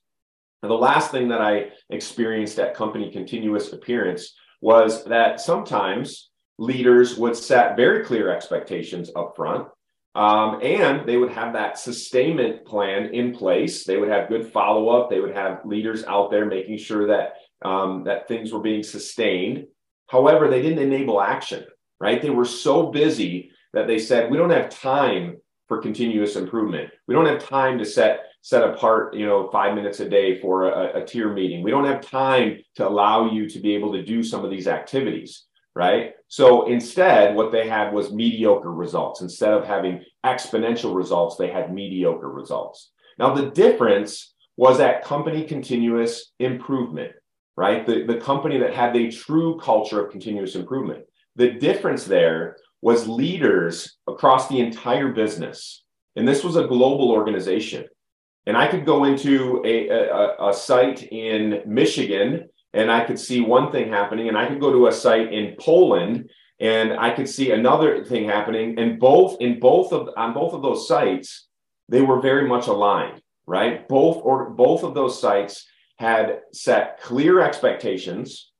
And 0.63 0.71
the 0.71 0.75
last 0.75 1.11
thing 1.11 1.27
that 1.29 1.41
I 1.41 1.71
experienced 1.89 2.57
at 2.57 2.73
company 2.73 3.11
continuous 3.11 3.71
appearance 3.73 4.33
was 4.61 5.03
that 5.05 5.39
sometimes 5.39 6.31
leaders 6.57 7.17
would 7.17 7.35
set 7.35 7.75
very 7.75 8.03
clear 8.03 8.29
expectations 8.29 9.11
up 9.15 9.35
front 9.35 9.67
um, 10.15 10.59
and 10.63 11.07
they 11.07 11.17
would 11.17 11.31
have 11.31 11.53
that 11.53 11.77
sustainment 11.77 12.65
plan 12.65 13.13
in 13.13 13.35
place. 13.35 13.83
They 13.83 13.97
would 13.97 14.07
have 14.07 14.29
good 14.29 14.51
follow 14.51 14.87
up. 14.89 15.09
They 15.09 15.19
would 15.19 15.35
have 15.35 15.65
leaders 15.65 16.05
out 16.05 16.31
there 16.31 16.45
making 16.45 16.77
sure 16.77 17.07
that 17.07 17.33
um, 17.63 18.05
that 18.05 18.27
things 18.27 18.53
were 18.53 18.61
being 18.61 18.83
sustained. 18.83 19.65
However, 20.07 20.47
they 20.47 20.61
didn't 20.61 20.79
enable 20.79 21.21
action 21.21 21.65
right? 21.99 22.21
They 22.21 22.29
were 22.29 22.45
so 22.45 22.91
busy 22.91 23.51
that 23.73 23.87
they 23.87 23.99
said, 23.99 24.29
we 24.29 24.37
don't 24.37 24.49
have 24.49 24.69
time 24.69 25.37
for 25.67 25.81
continuous 25.81 26.35
improvement. 26.35 26.91
We 27.07 27.15
don't 27.15 27.25
have 27.25 27.43
time 27.43 27.77
to 27.79 27.85
set 27.85 28.21
set 28.41 28.63
apart, 28.63 29.15
you 29.15 29.25
know, 29.25 29.49
five 29.51 29.73
minutes 29.73 30.01
a 30.01 30.07
day 30.07 30.39
for 30.39 30.69
a, 30.69 31.01
a 31.01 31.05
tier 31.05 31.33
meeting. 31.33 31.63
We 31.63 31.71
don't 31.71 31.85
have 31.85 32.07
time 32.07 32.59
to 32.75 32.87
allow 32.87 33.31
you 33.31 33.49
to 33.49 33.59
be 33.59 33.73
able 33.73 33.91
to 33.93 34.03
do 34.03 34.21
some 34.21 34.45
of 34.45 34.51
these 34.51 34.67
activities, 34.67 35.45
right? 35.75 36.13
So 36.27 36.67
instead, 36.67 37.35
what 37.35 37.51
they 37.51 37.67
had 37.67 37.93
was 37.93 38.13
mediocre 38.13 38.71
results. 38.71 39.21
Instead 39.21 39.53
of 39.53 39.65
having 39.65 40.03
exponential 40.25 40.95
results, 40.95 41.35
they 41.35 41.49
had 41.49 41.73
mediocre 41.73 42.31
results. 42.31 42.91
Now, 43.19 43.33
the 43.33 43.51
difference 43.51 44.33
was 44.57 44.77
that 44.77 45.03
company 45.03 45.43
continuous 45.43 46.31
improvement, 46.39 47.11
right? 47.57 47.85
The, 47.85 48.05
the 48.05 48.17
company 48.17 48.57
that 48.59 48.73
had 48.73 48.95
a 48.95 49.11
true 49.11 49.59
culture 49.59 50.03
of 50.03 50.11
continuous 50.11 50.55
improvement. 50.55 51.03
The 51.35 51.51
difference 51.51 52.05
there 52.05 52.57
was 52.81 53.07
leaders 53.07 53.97
across 54.07 54.47
the 54.47 54.59
entire 54.59 55.11
business. 55.11 55.83
And 56.15 56.27
this 56.27 56.43
was 56.43 56.55
a 56.55 56.67
global 56.67 57.11
organization. 57.11 57.85
And 58.45 58.55
I 58.55 58.67
could 58.67 58.85
go 58.85 59.03
into 59.03 59.61
a, 59.65 59.89
a, 59.89 60.49
a, 60.49 60.53
site 60.53 61.03
in 61.03 61.61
Michigan 61.65 62.47
and 62.75 62.91
I 62.91 63.05
could 63.05 63.19
see 63.19 63.41
one 63.41 63.71
thing 63.71 63.89
happening, 63.89 64.27
and 64.27 64.37
I 64.37 64.47
could 64.47 64.59
go 64.59 64.71
to 64.71 64.87
a 64.87 64.91
site 64.91 65.33
in 65.33 65.55
Poland 65.59 66.29
and 66.59 66.93
I 66.93 67.11
could 67.11 67.27
see 67.27 67.51
another 67.51 68.05
thing 68.05 68.25
happening. 68.25 68.79
And 68.79 68.99
both 68.99 69.37
in 69.41 69.59
both 69.59 69.91
of 69.91 70.09
on 70.15 70.33
both 70.33 70.53
of 70.53 70.61
those 70.61 70.87
sites, 70.87 71.47
they 71.89 72.01
were 72.01 72.21
very 72.21 72.47
much 72.47 72.67
aligned, 72.67 73.21
right? 73.45 73.87
Both 73.87 74.21
or 74.23 74.51
both 74.51 74.83
of 74.83 74.93
those 74.93 75.19
sites 75.19 75.65
had 75.97 76.41
set 76.53 77.01
clear 77.01 77.41
expectations, 77.41 78.51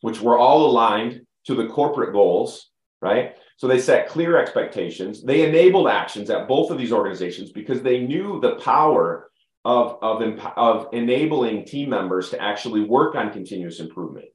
which 0.00 0.20
were 0.20 0.38
all 0.38 0.66
aligned 0.66 1.22
to 1.46 1.54
the 1.54 1.68
corporate 1.68 2.12
goals, 2.12 2.70
right? 3.00 3.36
So 3.58 3.66
they 3.66 3.80
set 3.80 4.08
clear 4.08 4.36
expectations. 4.36 5.22
They 5.22 5.48
enabled 5.48 5.88
actions 5.88 6.30
at 6.30 6.48
both 6.48 6.70
of 6.70 6.78
these 6.78 6.92
organizations 6.92 7.52
because 7.52 7.82
they 7.82 8.00
knew 8.00 8.40
the 8.40 8.56
power 8.56 9.30
of, 9.66 9.98
of, 10.00 10.22
of 10.56 10.88
enabling 10.92 11.64
team 11.64 11.90
members 11.90 12.30
to 12.30 12.40
actually 12.40 12.82
work 12.82 13.16
on 13.16 13.32
continuous 13.32 13.80
improvement. 13.80 14.26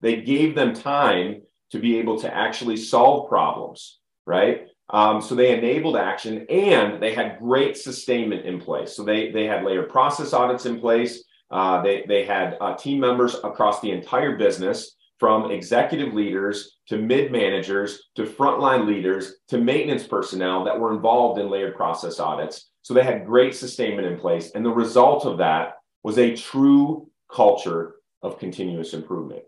They 0.00 0.22
gave 0.22 0.56
them 0.56 0.74
time 0.74 1.42
to 1.70 1.78
be 1.78 1.98
able 2.00 2.18
to 2.22 2.34
actually 2.34 2.76
solve 2.76 3.28
problems, 3.28 4.00
right? 4.26 4.66
Um, 4.92 5.22
so 5.22 5.36
they 5.36 5.56
enabled 5.56 5.96
action 5.96 6.44
and 6.50 7.00
they 7.00 7.14
had 7.14 7.38
great 7.38 7.76
sustainment 7.76 8.44
in 8.46 8.60
place. 8.60 8.96
So 8.96 9.04
they, 9.04 9.30
they 9.30 9.46
had 9.46 9.62
layered 9.62 9.90
process 9.90 10.32
audits 10.32 10.66
in 10.66 10.80
place. 10.80 11.22
Uh, 11.52 11.80
they, 11.82 12.04
they 12.08 12.24
had 12.24 12.56
uh, 12.60 12.74
team 12.74 12.98
members 12.98 13.36
across 13.44 13.80
the 13.80 13.92
entire 13.92 14.36
business 14.36 14.96
from 15.20 15.52
executive 15.52 16.14
leaders 16.14 16.78
to 16.88 16.98
mid 16.98 17.30
managers 17.30 18.08
to 18.16 18.24
frontline 18.24 18.88
leaders 18.88 19.36
to 19.48 19.58
maintenance 19.58 20.04
personnel 20.04 20.64
that 20.64 20.80
were 20.80 20.92
involved 20.92 21.38
in 21.38 21.48
layered 21.48 21.76
process 21.76 22.18
audits. 22.18 22.69
So 22.82 22.94
they 22.94 23.04
had 23.04 23.26
great 23.26 23.54
sustainment 23.54 24.06
in 24.06 24.18
place. 24.18 24.52
And 24.54 24.64
the 24.64 24.70
result 24.70 25.26
of 25.26 25.38
that 25.38 25.74
was 26.02 26.18
a 26.18 26.36
true 26.36 27.10
culture 27.32 27.96
of 28.22 28.38
continuous 28.38 28.94
improvement. 28.94 29.42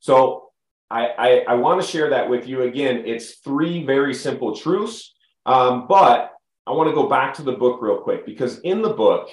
So 0.00 0.50
I, 0.90 1.06
I, 1.06 1.28
I 1.48 1.54
want 1.54 1.80
to 1.80 1.86
share 1.86 2.10
that 2.10 2.28
with 2.28 2.46
you 2.46 2.62
again. 2.62 3.04
It's 3.06 3.36
three 3.36 3.84
very 3.84 4.14
simple 4.14 4.54
truths, 4.54 5.14
um, 5.46 5.86
but 5.88 6.32
I 6.66 6.72
want 6.72 6.88
to 6.90 6.94
go 6.94 7.08
back 7.08 7.34
to 7.34 7.42
the 7.42 7.52
book 7.52 7.80
real 7.80 7.98
quick 7.98 8.26
because 8.26 8.58
in 8.60 8.82
the 8.82 8.92
book, 8.92 9.28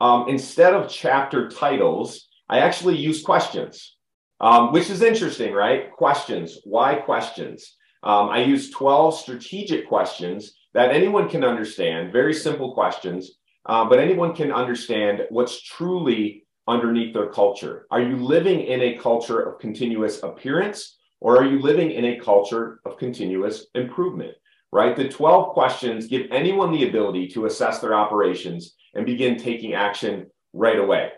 um, 0.00 0.28
instead 0.28 0.72
of 0.72 0.90
chapter 0.90 1.48
titles, 1.48 2.28
I 2.48 2.60
actually 2.60 2.96
use 2.96 3.22
questions 3.22 3.96
um, 4.40 4.72
which 4.72 4.90
is 4.90 5.02
interesting, 5.02 5.52
right? 5.52 5.92
Questions. 5.92 6.58
Why 6.64 6.94
questions? 6.94 7.76
Um, 8.02 8.30
I 8.30 8.42
use 8.42 8.70
12 8.70 9.18
strategic 9.18 9.86
questions 9.86 10.54
that 10.74 10.92
anyone 10.92 11.28
can 11.28 11.44
understand, 11.44 12.12
very 12.12 12.34
simple 12.34 12.72
questions, 12.74 13.32
uh, 13.66 13.84
but 13.84 13.98
anyone 13.98 14.34
can 14.34 14.52
understand 14.52 15.22
what's 15.30 15.62
truly 15.62 16.46
underneath 16.66 17.12
their 17.12 17.30
culture. 17.30 17.86
Are 17.90 18.00
you 18.00 18.16
living 18.16 18.60
in 18.60 18.80
a 18.80 18.98
culture 18.98 19.40
of 19.40 19.58
continuous 19.58 20.22
appearance 20.22 20.96
or 21.20 21.36
are 21.36 21.46
you 21.46 21.60
living 21.60 21.90
in 21.90 22.04
a 22.04 22.20
culture 22.20 22.80
of 22.84 22.98
continuous 22.98 23.66
improvement? 23.74 24.34
Right? 24.72 24.96
The 24.96 25.08
12 25.08 25.52
questions 25.52 26.06
give 26.06 26.30
anyone 26.30 26.72
the 26.72 26.88
ability 26.88 27.28
to 27.28 27.46
assess 27.46 27.80
their 27.80 27.94
operations 27.94 28.74
and 28.94 29.04
begin 29.04 29.36
taking 29.36 29.74
action 29.74 30.30
right 30.52 30.78
away. 30.78 31.10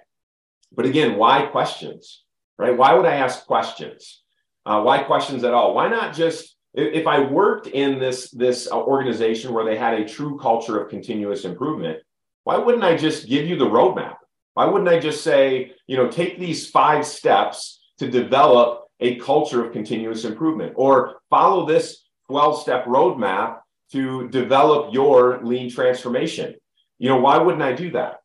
But 0.75 0.87
again, 0.87 1.19
why 1.19 1.43
questions? 1.47 2.23
right? 2.63 2.77
Why 2.77 2.95
would 2.95 3.07
I 3.07 3.17
ask 3.17 3.45
questions? 3.47 4.23
Uh, 4.65 4.83
why 4.83 5.03
questions 5.03 5.43
at 5.45 5.55
all? 5.55 5.75
Why 5.75 5.89
not 5.89 6.15
just 6.15 6.57
if 6.75 7.07
I 7.07 7.21
worked 7.21 7.67
in 7.67 7.99
this 7.99 8.31
this 8.31 8.69
uh, 8.71 8.81
organization 8.81 9.53
where 9.53 9.65
they 9.65 9.77
had 9.77 9.95
a 9.95 10.09
true 10.09 10.39
culture 10.39 10.81
of 10.81 10.89
continuous 10.89 11.45
improvement, 11.45 11.99
why 12.45 12.57
wouldn't 12.57 12.85
I 12.85 12.97
just 12.97 13.29
give 13.29 13.47
you 13.47 13.57
the 13.57 13.67
roadmap? 13.67 14.17
Why 14.55 14.67
wouldn't 14.67 14.89
I 14.89 14.99
just 14.99 15.23
say, 15.23 15.73
you 15.87 15.97
know, 15.97 16.09
take 16.09 16.39
these 16.39 16.69
five 16.71 17.07
steps 17.07 17.81
to 17.99 18.11
develop 18.11 18.85
a 19.01 19.17
culture 19.17 19.65
of 19.65 19.73
continuous 19.73 20.25
improvement 20.25 20.75
or 20.77 21.21
follow 21.31 21.67
this 21.67 22.05
12 22.29 22.61
step 22.61 22.85
roadmap 22.85 23.61
to 23.93 24.29
develop 24.29 24.93
your 24.93 25.43
lean 25.43 25.71
transformation? 25.71 26.55
You 26.99 27.09
know, 27.09 27.19
why 27.19 27.39
wouldn't 27.39 27.63
I 27.63 27.73
do 27.73 27.91
that? 27.93 28.21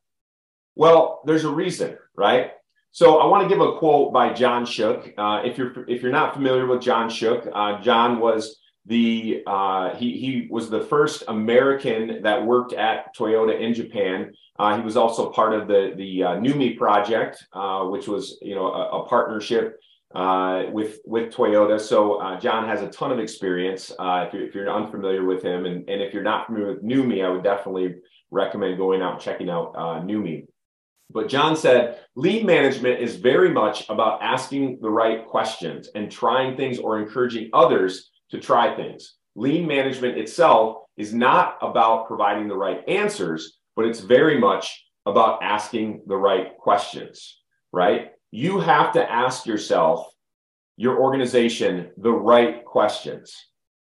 Well, 0.75 1.21
there's 1.25 1.45
a 1.45 1.49
reason, 1.49 1.97
right? 2.15 2.51
So 2.91 3.19
I 3.19 3.27
want 3.27 3.43
to 3.43 3.49
give 3.49 3.61
a 3.61 3.77
quote 3.77 4.11
by 4.11 4.33
John 4.33 4.65
Shook. 4.65 5.13
Uh, 5.17 5.41
if 5.45 5.57
you're 5.57 5.87
if 5.87 6.01
you're 6.01 6.11
not 6.11 6.33
familiar 6.33 6.65
with 6.65 6.81
John 6.81 7.09
Shook, 7.09 7.47
uh, 7.53 7.79
John 7.81 8.19
was 8.19 8.59
the 8.87 9.43
uh, 9.45 9.93
he 9.95 10.17
he 10.17 10.47
was 10.49 10.69
the 10.69 10.81
first 10.81 11.23
American 11.27 12.23
that 12.23 12.43
worked 12.43 12.73
at 12.73 13.15
Toyota 13.15 13.59
in 13.59 13.73
Japan. 13.73 14.33
Uh, 14.57 14.77
he 14.77 14.83
was 14.83 14.97
also 14.97 15.29
part 15.29 15.53
of 15.53 15.67
the 15.67 15.93
the 15.97 16.23
uh, 16.23 16.29
NUMMI 16.37 16.77
project, 16.77 17.45
uh, 17.53 17.83
which 17.83 18.07
was 18.07 18.39
you 18.41 18.55
know 18.55 18.67
a, 18.67 19.01
a 19.01 19.05
partnership 19.05 19.79
with 20.71 20.99
with 21.05 21.33
Toyota. 21.33 21.79
So 21.79 22.37
John 22.39 22.65
has 22.67 22.81
a 22.81 22.87
ton 22.87 23.11
of 23.11 23.19
experience. 23.19 23.91
if, 23.91 24.33
you're, 24.33 24.47
if 24.47 24.55
you're 24.55 24.71
unfamiliar 24.71 25.25
with 25.25 25.43
him, 25.43 25.65
and, 25.65 25.87
and 25.89 26.01
if 26.01 26.13
you're 26.13 26.23
not 26.23 26.47
familiar 26.47 26.73
with 26.73 26.83
NUMMI, 26.83 27.25
I 27.25 27.29
would 27.29 27.43
definitely 27.43 27.95
recommend 28.31 28.77
going 28.77 29.01
out 29.01 29.13
and 29.13 29.21
checking 29.21 29.49
out 29.49 29.73
NUMMI. 29.75 30.47
But 31.09 31.29
John 31.29 31.55
said, 31.55 32.01
lean 32.15 32.45
management 32.45 32.99
is 32.99 33.15
very 33.15 33.49
much 33.49 33.89
about 33.89 34.21
asking 34.21 34.79
the 34.81 34.89
right 34.89 35.25
questions 35.25 35.89
and 35.95 36.11
trying 36.11 36.57
things 36.57 36.79
or 36.79 36.99
encouraging 36.99 37.49
others 37.53 38.11
to 38.31 38.39
try 38.39 38.75
things. 38.75 39.15
Lean 39.35 39.67
management 39.67 40.17
itself 40.17 40.83
is 40.97 41.13
not 41.13 41.57
about 41.61 42.07
providing 42.07 42.47
the 42.47 42.57
right 42.57 42.83
answers, 42.87 43.59
but 43.75 43.85
it's 43.85 43.99
very 43.99 44.39
much 44.39 44.85
about 45.05 45.41
asking 45.41 46.01
the 46.07 46.17
right 46.17 46.57
questions, 46.57 47.39
right? 47.71 48.11
You 48.31 48.59
have 48.59 48.91
to 48.93 49.11
ask 49.11 49.45
yourself, 49.45 50.07
your 50.75 50.99
organization, 50.99 51.91
the 51.97 52.11
right 52.11 52.65
questions. 52.65 53.33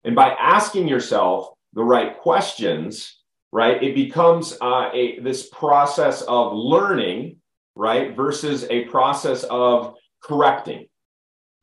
And 0.04 0.14
by 0.14 0.30
asking 0.30 0.86
yourself 0.86 1.48
the 1.72 1.82
right 1.82 2.16
questions, 2.18 3.15
right? 3.52 3.82
It 3.82 3.94
becomes 3.94 4.56
uh, 4.60 4.90
a 4.92 5.20
this 5.20 5.48
process 5.48 6.22
of 6.22 6.52
learning, 6.52 7.36
right, 7.74 8.14
versus 8.14 8.66
a 8.70 8.84
process 8.84 9.44
of 9.44 9.94
correcting. 10.22 10.86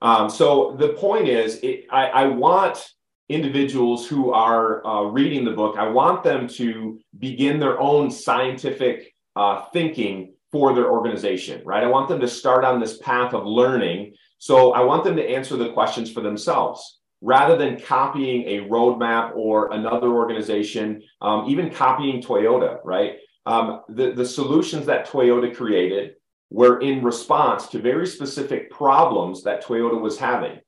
Um, 0.02 0.30
so 0.30 0.76
the 0.78 0.90
point 0.90 1.28
is, 1.28 1.60
it, 1.64 1.86
I, 1.90 2.08
I, 2.08 2.26
want 2.26 2.86
individuals 3.30 4.06
who 4.06 4.34
are 4.34 4.86
uh, 4.86 5.04
reading 5.04 5.46
the 5.46 5.52
book. 5.52 5.78
I 5.78 5.88
want 5.88 6.24
them 6.24 6.48
to 6.50 7.00
begin 7.20 7.58
their 7.58 7.80
own 7.80 8.12
scientific 8.12 9.14
uh, 9.38 9.64
thinking 9.72 10.34
for 10.52 10.76
their 10.76 10.92
organization, 10.92 11.62
right? 11.66 11.84
I 11.84 11.88
want 11.88 12.10
them 12.10 12.20
to 12.20 12.28
start 12.28 12.66
on 12.66 12.82
this 12.82 12.98
path 12.98 13.34
of 13.34 13.46
learning. 13.46 14.16
So 14.40 14.74
I 14.74 14.82
want 14.82 15.06
them 15.06 15.16
to 15.16 15.28
answer 15.28 15.56
the 15.56 15.72
questions 15.72 16.12
for 16.12 16.20
themselves 16.20 17.00
rather 17.24 17.56
than 17.56 17.80
copying 17.80 18.44
a 18.44 18.68
roadmap 18.68 19.34
or 19.34 19.72
another 19.72 20.10
organization, 20.10 21.02
um, 21.22 21.46
even 21.48 21.70
copying 21.70 22.22
Toyota, 22.22 22.80
right? 22.84 23.16
Um, 23.46 23.82
the, 23.88 24.12
the 24.12 24.26
solutions 24.26 24.86
that 24.88 25.08
Toyota 25.08 25.56
created 25.56 26.16
were 26.50 26.82
in 26.82 27.02
response 27.02 27.68
to 27.68 27.80
very 27.80 28.06
specific 28.06 28.70
problems 28.70 29.44
that 29.44 29.64
Toyota 29.64 30.00
was 30.00 30.20
having 30.20 30.60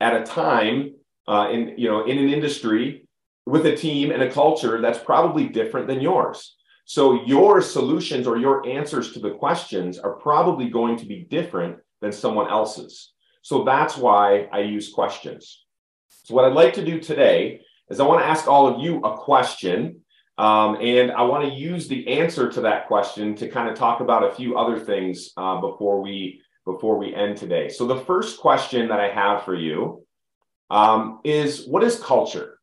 at 0.00 0.14
a 0.14 0.24
time 0.24 0.94
uh, 1.26 1.48
in 1.50 1.74
you 1.76 1.88
know 1.88 2.04
in 2.04 2.18
an 2.18 2.28
industry 2.28 3.08
with 3.46 3.66
a 3.66 3.76
team 3.76 4.10
and 4.10 4.22
a 4.22 4.30
culture 4.30 4.80
that's 4.80 4.98
probably 4.98 5.48
different 5.48 5.88
than 5.88 6.00
yours. 6.00 6.56
So 6.86 7.24
your 7.24 7.60
solutions 7.60 8.26
or 8.26 8.36
your 8.36 8.66
answers 8.68 9.12
to 9.12 9.18
the 9.18 9.32
questions 9.32 9.98
are 9.98 10.14
probably 10.14 10.68
going 10.68 10.96
to 10.98 11.06
be 11.06 11.26
different 11.28 11.78
than 12.00 12.12
someone 12.12 12.48
else's. 12.48 13.12
So 13.42 13.64
that's 13.64 13.96
why 13.96 14.48
I 14.52 14.60
use 14.60 14.92
questions. 14.92 15.63
So 16.24 16.34
what 16.34 16.46
I'd 16.46 16.54
like 16.54 16.72
to 16.74 16.84
do 16.84 16.98
today 16.98 17.60
is 17.90 18.00
I 18.00 18.06
want 18.06 18.22
to 18.22 18.26
ask 18.26 18.48
all 18.48 18.66
of 18.66 18.80
you 18.80 18.98
a 19.00 19.16
question. 19.16 20.00
Um, 20.38 20.78
and 20.80 21.12
I 21.12 21.22
want 21.22 21.44
to 21.44 21.54
use 21.54 21.86
the 21.86 22.08
answer 22.08 22.50
to 22.50 22.62
that 22.62 22.88
question 22.88 23.36
to 23.36 23.48
kind 23.48 23.68
of 23.68 23.76
talk 23.76 24.00
about 24.00 24.24
a 24.24 24.34
few 24.34 24.56
other 24.58 24.80
things 24.80 25.30
uh, 25.36 25.60
before 25.60 26.00
we 26.00 26.40
before 26.64 26.96
we 26.96 27.14
end 27.14 27.36
today. 27.36 27.68
So 27.68 27.86
the 27.86 28.00
first 28.00 28.40
question 28.40 28.88
that 28.88 28.98
I 28.98 29.10
have 29.10 29.44
for 29.44 29.54
you 29.54 30.06
um, 30.70 31.20
is 31.24 31.66
what 31.66 31.84
is 31.84 32.00
culture? 32.00 32.58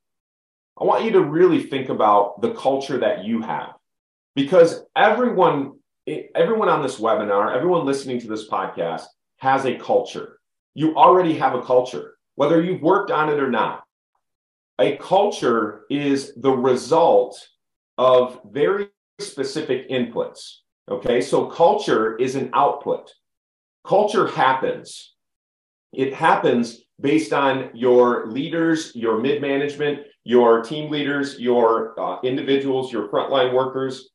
I 0.80 0.84
want 0.84 1.06
you 1.06 1.12
to 1.12 1.22
really 1.22 1.62
think 1.62 1.90
about 1.90 2.42
the 2.42 2.54
culture 2.56 2.98
that 2.98 3.24
you 3.24 3.44
have 3.44 3.76
because 4.36 4.84
everyone 4.96 5.74
everyone 6.34 6.68
on 6.68 6.82
this 6.82 7.00
webinar, 7.00 7.56
everyone 7.56 7.86
listening 7.86 8.20
to 8.22 8.28
this 8.28 8.50
podcast 8.50 9.06
has 9.38 9.66
a 9.66 9.76
culture. 9.76 10.40
You 10.74 10.96
already 10.96 11.38
have 11.38 11.54
a 11.54 11.62
culture, 11.62 12.16
whether 12.36 12.62
you've 12.62 12.82
worked 12.82 13.12
on 13.12 13.30
it 13.30 13.40
or 13.40 13.50
not. 13.50 13.84
A 14.80 14.98
culture 14.98 15.84
is 15.90 16.34
the 16.36 16.52
result 16.52 17.48
of 17.98 18.40
very 18.46 18.90
specific 19.20 19.90
inputs. 19.90 20.58
Okay, 20.90 21.22
so 21.22 21.46
culture 21.46 22.18
is 22.18 22.36
an 22.36 22.50
output. 22.54 23.12
Culture 23.86 24.28
happens. 24.28 25.14
It 25.94 26.14
happens 26.14 26.82
based 27.00 27.34
on 27.34 27.70
your 27.74 28.28
leaders, 28.28 28.92
your 28.96 29.20
mid 29.20 29.42
management, 29.42 30.02
your 30.24 30.64
team 30.64 30.92
leaders, 30.92 31.40
your 31.40 32.00
uh, 32.00 32.20
individuals, 32.24 32.92
your 32.92 33.08
frontline 33.10 33.54
workers. 33.54 34.10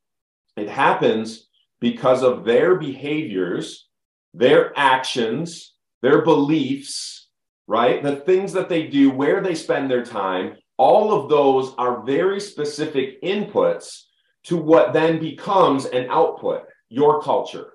It 0.56 0.68
happens 0.68 1.48
because 1.80 2.22
of 2.22 2.44
their 2.44 2.76
behaviors, 2.76 3.88
their 4.34 4.72
actions, 4.78 5.74
their 6.02 6.22
beliefs, 6.22 7.25
right? 7.66 8.02
The 8.02 8.16
things 8.16 8.52
that 8.52 8.68
they 8.68 8.86
do, 8.86 9.10
where 9.10 9.42
they 9.42 9.54
spend 9.54 9.90
their 9.90 10.04
time, 10.04 10.56
all 10.76 11.12
of 11.12 11.28
those 11.28 11.74
are 11.78 12.04
very 12.04 12.40
specific 12.40 13.22
inputs 13.22 14.02
to 14.44 14.56
what 14.56 14.92
then 14.92 15.18
becomes 15.18 15.86
an 15.86 16.08
output, 16.10 16.62
your 16.88 17.22
culture. 17.22 17.72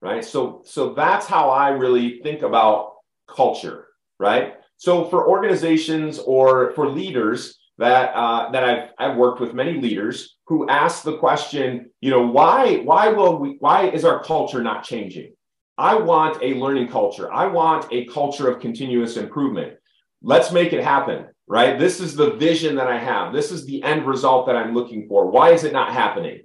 Right? 0.00 0.24
So 0.24 0.62
so 0.64 0.94
that's 0.94 1.26
how 1.26 1.50
I 1.50 1.70
really 1.70 2.20
think 2.22 2.42
about 2.42 2.92
culture, 3.26 3.88
right? 4.18 4.54
So 4.76 5.04
for 5.04 5.28
organizations 5.28 6.20
or 6.20 6.72
for 6.74 6.88
leaders 6.88 7.58
that 7.78 8.12
uh, 8.14 8.50
that 8.52 8.64
I've 8.64 8.90
I've 8.98 9.16
worked 9.16 9.40
with 9.40 9.54
many 9.54 9.80
leaders 9.80 10.36
who 10.46 10.68
ask 10.68 11.02
the 11.02 11.18
question, 11.18 11.90
you 12.00 12.10
know, 12.10 12.26
why 12.26 12.76
why 12.78 13.08
will 13.08 13.38
we 13.38 13.56
why 13.58 13.88
is 13.88 14.04
our 14.04 14.22
culture 14.22 14.62
not 14.62 14.84
changing? 14.84 15.32
I 15.78 15.94
want 15.94 16.42
a 16.42 16.54
learning 16.54 16.88
culture. 16.88 17.32
I 17.32 17.46
want 17.46 17.86
a 17.92 18.04
culture 18.06 18.50
of 18.50 18.60
continuous 18.60 19.16
improvement. 19.16 19.74
Let's 20.20 20.52
make 20.52 20.72
it 20.72 20.82
happen 20.82 21.26
right? 21.48 21.78
This 21.78 21.98
is 21.98 22.14
the 22.14 22.34
vision 22.34 22.76
that 22.76 22.86
I 22.86 22.98
have. 22.98 23.32
This 23.32 23.50
is 23.50 23.64
the 23.64 23.82
end 23.82 24.06
result 24.06 24.46
that 24.46 24.56
I'm 24.56 24.74
looking 24.74 25.08
for. 25.08 25.30
Why 25.30 25.50
is 25.50 25.64
it 25.64 25.72
not 25.72 25.92
happening? 25.92 26.42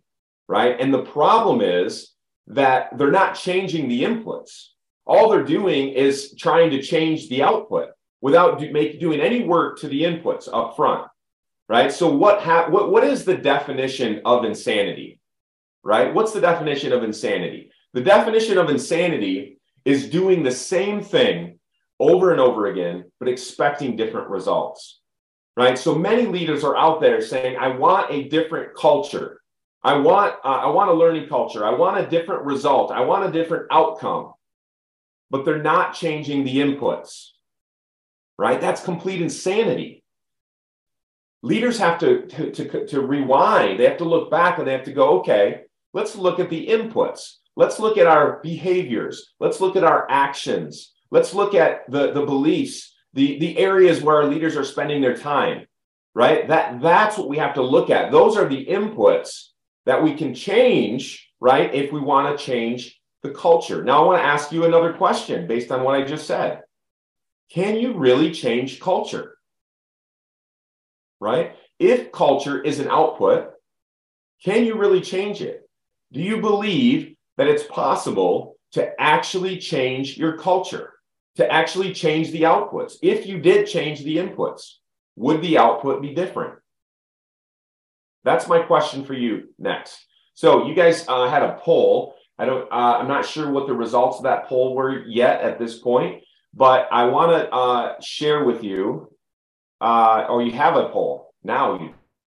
Right. 0.48 0.80
And 0.80 0.94
the 0.94 1.04
problem 1.04 1.62
is 1.62 2.13
that 2.48 2.98
they're 2.98 3.12
not 3.12 3.36
changing 3.36 3.88
the 3.88 4.04
inputs. 4.04 4.68
All 5.06 5.30
they're 5.30 5.44
doing 5.44 5.90
is 5.90 6.34
trying 6.38 6.72
to 6.72 6.82
change 6.82 7.28
the 7.28 7.44
output 7.44 7.90
without 8.22 8.60
do, 8.60 8.72
make, 8.72 9.00
doing 9.00 9.20
any 9.20 9.44
work 9.44 9.80
to 9.80 9.88
the 9.88 10.04
inputs 10.04 10.48
up 10.52 10.75
front. 10.75 11.08
Right. 11.70 11.92
So, 11.92 12.12
what, 12.12 12.42
ha- 12.42 12.70
what, 12.70 12.92
what 12.92 13.04
is 13.04 13.24
the 13.24 13.38
definition 13.38 14.22
of 14.25 14.46
insanity? 14.46 15.20
Right. 15.82 16.13
What's 16.13 16.34
the 16.34 16.41
definition 16.41 16.93
of 16.93 17.04
insanity? 17.04 17.72
The 17.93 18.01
definition 18.01 18.58
of 18.58 18.69
insanity 18.69 19.60
is 19.86 20.10
doing 20.10 20.43
the 20.43 20.51
same 20.51 21.01
thing 21.03 21.60
over 21.99 22.32
and 22.32 22.41
over 22.41 22.67
again, 22.67 23.06
but 23.19 23.29
expecting 23.29 23.95
different 23.95 24.29
results. 24.29 24.99
Right. 25.56 25.77
So 25.77 25.93
many 25.93 26.25
leaders 26.25 26.63
are 26.63 26.75
out 26.75 26.99
there 26.99 27.21
saying, 27.21 27.58
I 27.58 27.67
want 27.67 28.12
a 28.12 28.27
different 28.27 28.75
culture. 28.75 29.39
I 29.84 29.97
want, 29.97 30.34
uh, 30.43 30.47
I 30.47 30.69
want 30.69 30.89
a 30.89 30.93
learning 30.93 31.29
culture. 31.29 31.63
I 31.63 31.69
want 31.69 32.03
a 32.03 32.10
different 32.10 32.43
result. 32.43 32.91
I 32.91 33.01
want 33.01 33.29
a 33.29 33.32
different 33.32 33.67
outcome. 33.69 34.34
But 35.29 35.45
they're 35.45 35.62
not 35.62 35.93
changing 35.93 36.43
the 36.43 36.58
inputs. 36.58 37.27
Right. 38.39 38.60
That's 38.60 38.84
complete 38.84 39.21
insanity. 39.21 40.03
Leaders 41.43 41.77
have 41.77 41.99
to, 41.99 42.25
to, 42.25 42.51
to, 42.51 42.88
to 42.88 43.01
rewind. 43.01 43.79
They 43.79 43.88
have 43.88 43.97
to 43.97 44.06
look 44.06 44.32
back 44.32 44.58
and 44.58 44.67
they 44.67 44.71
have 44.71 44.86
to 44.86 44.93
go, 44.93 45.19
okay, 45.19 45.63
let's 45.93 46.15
look 46.15 46.39
at 46.39 46.49
the 46.49 46.67
inputs. 46.67 47.36
Let's 47.56 47.80
look 47.80 47.98
at 47.98 48.08
our 48.08 48.39
behaviors. 48.42 49.34
Let's 49.39 49.62
look 49.62 49.76
at 49.76 49.84
our 49.84 50.10
actions. 50.10 50.94
Let's 51.12 51.34
look 51.34 51.54
at 51.54 51.89
the, 51.89 52.12
the 52.12 52.26
beliefs, 52.26 52.96
the, 53.13 53.38
the 53.39 53.58
areas 53.58 54.02
where 54.02 54.18
our 54.18 54.26
leaders 54.26 54.56
are 54.58 54.63
spending 54.63 55.02
their 55.02 55.16
time, 55.16 55.68
right? 56.16 56.48
That, 56.48 56.82
that's 56.82 57.18
what 57.18 57.30
we 57.30 57.38
have 57.38 57.54
to 57.56 57.62
look 57.62 57.89
at. 57.89 58.12
Those 58.12 58.38
are 58.38 58.48
the 58.48 58.66
inputs 58.66 59.50
that 59.86 60.02
we 60.02 60.16
can 60.16 60.34
change, 60.34 61.30
right? 61.39 61.74
If 61.74 61.92
we 61.92 62.00
want 62.00 62.38
to 62.38 62.44
change 62.44 63.00
the 63.22 63.30
culture. 63.30 63.84
Now, 63.84 64.04
I 64.04 64.06
want 64.06 64.22
to 64.22 64.26
ask 64.26 64.52
you 64.52 64.66
another 64.66 64.94
question 64.94 65.48
based 65.48 65.72
on 65.72 65.84
what 65.84 65.96
I 65.96 66.04
just 66.04 66.28
said. 66.28 66.62
Can 67.50 67.78
you 67.78 67.94
really 67.94 68.32
change 68.32 68.80
culture? 68.80 69.36
Right? 71.20 71.56
If 71.80 72.12
culture 72.12 72.62
is 72.62 72.80
an 72.80 72.89
output, 72.89 73.52
can 74.44 74.66
you 74.66 74.76
really 74.76 75.02
change 75.02 75.42
it? 75.42 75.70
Do 76.12 76.20
you 76.20 76.42
believe 76.42 77.12
that 77.38 77.48
it's 77.48 77.63
possible 77.63 78.56
to 78.74 78.89
actually 79.00 79.58
change 79.58 80.17
your 80.17 80.38
culture? 80.38 80.93
to 81.36 81.52
actually 81.52 81.93
change 81.93 82.32
the 82.32 82.43
outputs. 82.43 82.96
If 83.02 83.26
you 83.26 83.39
did 83.39 83.67
change 83.67 84.04
the 84.04 84.17
inputs, 84.17 84.74
would 85.15 85.41
the 85.41 85.58
output 85.58 86.02
be 86.02 86.13
different? 86.13 86.56
That's 88.24 88.48
my 88.48 88.60
question 88.60 89.04
for 89.04 89.13
you 89.13 89.50
next. 89.60 90.06
So 90.36 90.67
you 90.67 90.76
guys 90.76 91.06
uh, 91.08 91.30
had 91.30 91.43
a 91.43 91.60
poll. 91.60 92.15
I 92.38 92.46
don't. 92.46 92.72
Uh, 92.72 92.98
I'm 93.00 93.08
not 93.08 93.26
sure 93.26 93.52
what 93.52 93.67
the 93.67 93.74
results 93.74 94.17
of 94.17 94.24
that 94.24 94.48
poll 94.48 94.76
were 94.76 95.06
yet 95.06 95.41
at 95.41 95.60
this 95.60 95.78
point, 95.78 96.24
but 96.54 96.88
I 96.91 97.06
want 97.06 97.32
to 97.32 97.52
uh, 97.52 98.02
share 98.02 98.43
with 98.43 98.63
you. 98.63 99.10
Uh, 99.82 100.28
or 100.30 100.41
you 100.41 100.52
have 100.54 100.78
a 100.78 100.88
poll 100.89 101.34
now. 101.43 101.80
You 101.80 101.93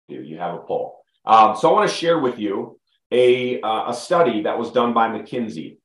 do. 0.08 0.24
You 0.24 0.38
have 0.38 0.56
a 0.56 0.60
poll. 0.60 1.02
Um, 1.26 1.56
so 1.56 1.70
I 1.70 1.74
want 1.74 1.90
to 1.90 1.96
share 1.96 2.20
with 2.20 2.40
you 2.40 2.80
a 3.14 3.62
uh, 3.62 3.92
a 3.92 3.94
study 3.94 4.42
that 4.42 4.58
was 4.58 4.72
done 4.72 4.94
by 4.94 5.08
McKinsey, 5.08 5.78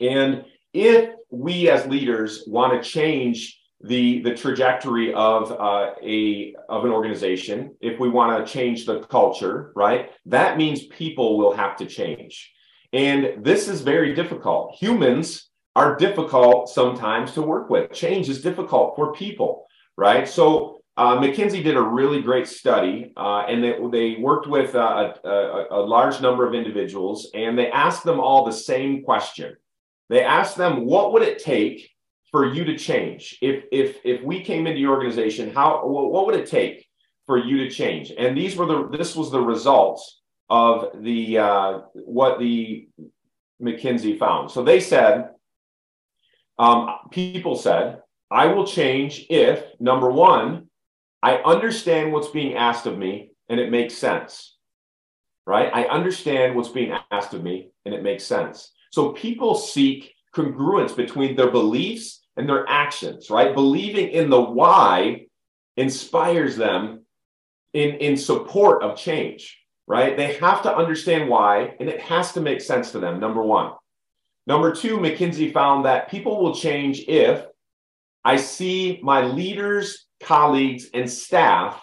and 0.00 0.44
if 0.72 1.10
we 1.30 1.68
as 1.68 1.86
leaders 1.86 2.44
want 2.46 2.72
to 2.72 2.88
change 2.88 3.60
the 3.82 4.22
the 4.22 4.34
trajectory 4.34 5.12
of 5.12 5.52
uh, 5.52 5.90
a 6.02 6.54
of 6.70 6.84
an 6.84 6.90
organization 6.90 7.74
if 7.80 8.00
we 8.00 8.08
want 8.08 8.46
to 8.46 8.50
change 8.50 8.86
the 8.86 9.00
culture 9.00 9.72
right 9.76 10.10
that 10.24 10.56
means 10.56 10.86
people 10.86 11.36
will 11.36 11.52
have 11.52 11.76
to 11.76 11.86
change. 11.86 12.52
And 12.92 13.44
this 13.44 13.66
is 13.66 13.80
very 13.80 14.14
difficult. 14.14 14.76
Humans 14.76 15.50
are 15.74 15.96
difficult 15.96 16.68
sometimes 16.68 17.32
to 17.32 17.42
work 17.42 17.68
with. 17.68 17.92
Change 17.92 18.28
is 18.28 18.40
difficult 18.40 18.94
for 18.94 19.12
people 19.12 19.66
right? 19.96 20.28
So 20.28 20.73
uh, 20.96 21.16
mckinsey 21.18 21.62
did 21.62 21.76
a 21.76 21.82
really 21.82 22.22
great 22.22 22.46
study 22.46 23.12
uh, 23.16 23.44
and 23.48 23.62
they, 23.62 23.76
they 23.90 24.20
worked 24.20 24.46
with 24.46 24.74
a, 24.74 25.14
a, 25.24 25.66
a 25.70 25.80
large 25.80 26.20
number 26.20 26.46
of 26.46 26.54
individuals 26.54 27.30
and 27.34 27.58
they 27.58 27.70
asked 27.70 28.04
them 28.04 28.20
all 28.20 28.44
the 28.44 28.52
same 28.52 29.02
question 29.02 29.56
they 30.08 30.22
asked 30.22 30.56
them, 30.56 30.84
what 30.84 31.12
would 31.12 31.22
it 31.22 31.38
take 31.38 31.90
for 32.30 32.52
you 32.52 32.64
to 32.64 32.76
change? 32.76 33.38
If 33.40 33.64
if 33.72 33.98
if 34.04 34.22
we 34.22 34.42
came 34.42 34.66
into 34.66 34.80
your 34.80 34.94
organization, 34.94 35.52
how 35.52 35.86
what 35.86 36.26
would 36.26 36.34
it 36.34 36.48
take 36.48 36.86
for 37.26 37.38
you 37.38 37.58
to 37.58 37.70
change? 37.70 38.12
And 38.16 38.36
these 38.36 38.56
were 38.56 38.66
the 38.66 38.88
this 38.88 39.16
was 39.16 39.30
the 39.30 39.40
results 39.40 40.20
of 40.50 41.02
the 41.02 41.38
uh, 41.38 41.78
what 41.94 42.38
the 42.38 42.88
McKinsey 43.62 44.18
found. 44.18 44.50
So 44.50 44.62
they 44.62 44.80
said, 44.80 45.30
um, 46.58 46.90
people 47.10 47.56
said, 47.56 48.02
I 48.30 48.46
will 48.46 48.66
change 48.66 49.26
if 49.30 49.64
number 49.80 50.10
one, 50.10 50.63
I 51.24 51.38
understand 51.38 52.12
what's 52.12 52.28
being 52.28 52.54
asked 52.54 52.84
of 52.84 52.98
me 52.98 53.30
and 53.48 53.58
it 53.58 53.70
makes 53.70 53.94
sense. 53.94 54.56
Right? 55.46 55.70
I 55.72 55.84
understand 55.84 56.54
what's 56.54 56.68
being 56.68 56.94
asked 57.10 57.32
of 57.32 57.42
me 57.42 57.70
and 57.86 57.94
it 57.94 58.02
makes 58.02 58.24
sense. 58.24 58.72
So 58.92 59.12
people 59.12 59.54
seek 59.54 60.12
congruence 60.34 60.94
between 60.94 61.34
their 61.34 61.50
beliefs 61.50 62.22
and 62.36 62.46
their 62.46 62.68
actions, 62.68 63.30
right? 63.30 63.54
Believing 63.54 64.08
in 64.08 64.28
the 64.28 64.40
why 64.40 65.26
inspires 65.78 66.56
them 66.56 67.06
in, 67.72 67.96
in 67.96 68.18
support 68.18 68.82
of 68.82 68.98
change, 68.98 69.58
right? 69.86 70.16
They 70.18 70.34
have 70.34 70.62
to 70.62 70.76
understand 70.76 71.30
why, 71.30 71.74
and 71.80 71.88
it 71.88 72.00
has 72.00 72.32
to 72.32 72.40
make 72.42 72.60
sense 72.60 72.92
to 72.92 72.98
them, 72.98 73.18
number 73.18 73.42
one. 73.42 73.72
Number 74.46 74.74
two, 74.74 74.98
McKinsey 74.98 75.52
found 75.54 75.86
that 75.86 76.10
people 76.10 76.42
will 76.42 76.54
change 76.54 77.00
if 77.08 77.46
I 78.24 78.36
see 78.36 79.00
my 79.02 79.22
leaders 79.22 80.06
colleagues, 80.24 80.86
and 80.94 81.08
staff 81.08 81.82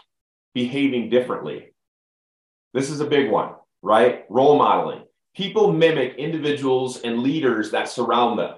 behaving 0.53 1.09
differently. 1.09 1.73
This 2.73 2.89
is 2.89 2.99
a 2.99 3.05
big 3.05 3.29
one, 3.29 3.53
right? 3.81 4.25
Role 4.29 4.57
modeling. 4.57 5.03
People 5.35 5.71
mimic 5.71 6.15
individuals 6.17 7.01
and 7.01 7.19
leaders 7.19 7.71
that 7.71 7.89
surround 7.89 8.39
them, 8.39 8.55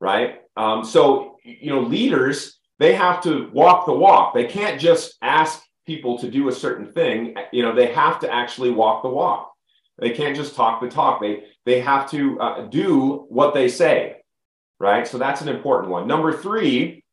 right? 0.00 0.40
Um, 0.56 0.84
so, 0.84 1.36
you 1.44 1.70
know, 1.70 1.80
leaders, 1.80 2.58
they 2.78 2.94
have 2.94 3.22
to 3.22 3.50
walk 3.52 3.86
the 3.86 3.92
walk. 3.92 4.34
They 4.34 4.44
can't 4.44 4.80
just 4.80 5.16
ask 5.20 5.62
people 5.86 6.18
to 6.18 6.30
do 6.30 6.48
a 6.48 6.52
certain 6.52 6.90
thing. 6.92 7.34
You 7.52 7.62
know, 7.62 7.74
they 7.74 7.92
have 7.92 8.20
to 8.20 8.32
actually 8.32 8.70
walk 8.70 9.02
the 9.02 9.08
walk. 9.10 9.52
They 9.98 10.10
can't 10.10 10.36
just 10.36 10.56
talk 10.56 10.80
the 10.80 10.88
talk. 10.88 11.20
They 11.20 11.44
they 11.66 11.80
have 11.80 12.10
to 12.10 12.38
uh, 12.40 12.66
do 12.66 13.26
what 13.28 13.54
they 13.54 13.68
say, 13.68 14.16
right? 14.80 15.06
So 15.06 15.18
that's 15.18 15.40
an 15.40 15.48
important 15.48 15.92
one. 15.92 16.06
Number 16.08 16.32
three, 16.36 17.03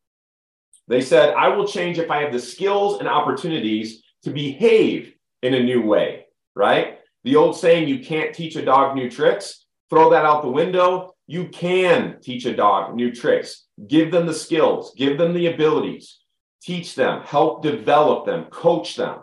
they 0.92 1.02
said, 1.02 1.34
"I 1.34 1.48
will 1.50 1.68
change 1.68 1.98
if 1.98 2.12
I 2.12 2.22
have 2.22 2.34
the 2.34 2.40
skills 2.40 3.00
and 3.00 3.08
opportunities 3.08 4.04
to 4.24 4.30
behave 4.30 5.14
in 5.42 5.54
a 5.54 5.64
new 5.64 5.82
way." 5.82 6.28
Right? 6.56 7.00
The 7.24 7.36
old 7.36 7.56
saying, 7.56 7.88
"You 7.88 8.00
can't 8.00 8.36
teach 8.36 8.56
a 8.56 8.66
dog 8.66 8.96
new 8.96 9.10
tricks." 9.10 9.66
Throw 9.90 10.10
that 10.12 10.26
out 10.26 10.42
the 10.42 10.50
window. 10.50 11.16
You 11.28 11.48
can 11.50 12.20
teach 12.22 12.46
a 12.46 12.56
dog 12.56 12.96
new 12.96 13.12
tricks. 13.12 13.68
Give 13.88 14.12
them 14.12 14.26
the 14.26 14.34
skills. 14.34 14.94
Give 14.96 15.18
them 15.18 15.34
the 15.34 15.48
abilities. 15.48 16.20
Teach 16.62 16.96
them. 16.96 17.24
Help 17.24 17.62
develop 17.62 18.26
them. 18.26 18.46
Coach 18.46 18.96
them 18.96 19.22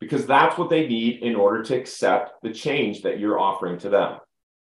because 0.00 0.26
that's 0.26 0.56
what 0.58 0.70
they 0.70 0.88
need 0.88 1.22
in 1.22 1.36
order 1.36 1.62
to 1.62 1.76
accept 1.76 2.42
the 2.42 2.50
change 2.50 3.02
that 3.02 3.20
you're 3.20 3.38
offering 3.38 3.78
to 3.78 3.88
them. 3.88 4.18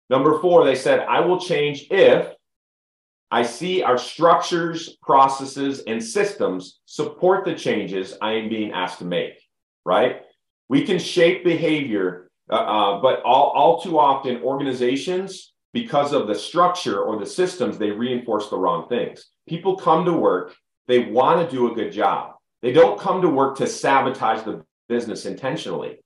Number 0.09 0.39
four, 0.41 0.65
they 0.65 0.77
said, 0.77 1.01
I 1.01 1.21
will 1.21 1.41
change 1.41 1.89
if 1.91 2.33
I 3.31 3.43
see 3.43 3.83
our 3.83 3.99
structures, 3.99 4.97
processes, 5.03 5.83
and 5.87 6.03
systems 6.03 6.81
support 6.85 7.45
the 7.45 7.55
changes 7.55 8.15
I 8.23 8.33
am 8.33 8.49
being 8.49 8.73
asked 8.73 8.99
to 9.01 9.05
make, 9.05 9.41
right? 9.85 10.23
We 10.69 10.85
can 10.85 10.99
shape 10.99 11.43
behavior, 11.43 12.31
uh, 12.51 12.55
uh, 12.55 13.01
but 13.01 13.23
all, 13.23 13.51
all 13.51 13.81
too 13.81 13.99
often, 13.99 14.43
organizations, 14.43 15.53
because 15.73 16.13
of 16.13 16.27
the 16.27 16.35
structure 16.35 17.03
or 17.03 17.19
the 17.19 17.27
systems, 17.27 17.77
they 17.77 17.91
reinforce 17.91 18.49
the 18.49 18.57
wrong 18.57 18.89
things. 18.89 19.27
People 19.49 19.77
come 19.77 20.05
to 20.05 20.13
work, 20.13 20.55
they 20.87 21.01
want 21.01 21.39
to 21.39 21.55
do 21.55 21.71
a 21.71 21.75
good 21.75 21.93
job. 21.93 22.35
They 22.63 22.73
don't 22.73 22.99
come 22.99 23.21
to 23.23 23.29
work 23.29 23.59
to 23.59 23.67
sabotage 23.67 24.43
the 24.45 24.65
business 24.89 25.27
intentionally. 25.27 25.99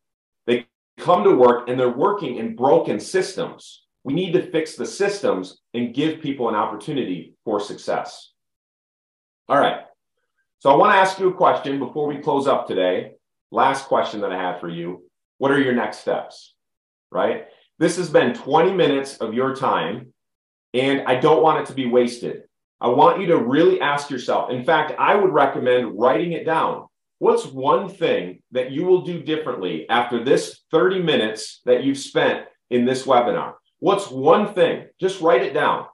They 0.47 0.67
come 0.99 1.23
to 1.25 1.35
work 1.35 1.69
and 1.69 1.79
they're 1.79 1.89
working 1.89 2.37
in 2.37 2.57
broken 2.57 2.99
systems. 2.99 3.85
We 4.05 4.15
need 4.15 4.33
to 4.33 4.51
fix 4.51 4.77
the 4.77 4.87
systems 4.87 5.59
and 5.75 5.95
give 5.95 6.21
people 6.21 6.49
an 6.49 6.55
opportunity 6.55 7.35
for 7.45 7.61
success. 7.61 8.33
All 9.49 9.59
right. 9.59 9.83
So 10.61 10.71
I 10.71 10.77
want 10.77 10.93
to 10.93 10.99
ask 10.99 11.19
you 11.19 11.29
a 11.29 11.35
question 11.35 11.79
before 11.79 12.07
we 12.07 12.19
close 12.19 12.47
up 12.47 12.67
today. 12.67 13.13
Last 13.51 13.87
question 13.87 14.21
that 14.21 14.33
I 14.33 14.39
have 14.39 14.61
for 14.61 14.69
you. 14.69 15.05
What 15.39 15.51
are 15.51 15.61
your 15.61 15.75
next 15.75 15.99
steps? 15.99 16.55
Right? 17.11 17.47
This 17.79 17.97
has 17.97 18.11
been 18.11 18.35
20 18.35 18.73
minutes 18.73 19.17
of 19.17 19.35
your 19.35 19.57
time, 19.57 20.13
and 20.75 21.03
I 21.07 21.17
don't 21.17 21.43
want 21.43 21.61
it 21.61 21.67
to 21.67 21.75
be 21.75 21.87
wasted. 21.87 22.43
I 22.81 22.89
want 22.89 23.21
you 23.21 23.27
to 23.29 23.39
really 23.39 23.81
ask 23.81 24.11
yourself. 24.11 24.51
In 24.51 24.65
fact, 24.65 24.93
I 24.99 25.15
would 25.15 25.33
recommend 25.33 25.99
writing 25.99 26.33
it 26.33 26.45
down. 26.45 26.87
What's 27.19 27.47
one 27.47 27.89
thing 27.89 28.43
that 28.53 28.71
you 28.71 28.85
will 28.85 29.03
do 29.03 29.23
differently 29.23 29.89
after 29.89 30.23
this 30.23 30.61
30 30.71 31.03
minutes 31.03 31.61
that 31.67 31.85
you've 31.85 31.99
spent 31.99 32.47
in 32.71 32.87
this 32.87 33.05
webinar? 33.05 33.55
What's 33.81 34.11
one 34.11 34.55
thing? 34.55 34.87
Just 35.01 35.21
write 35.21 35.43
it 35.43 35.55
down. 35.55 35.87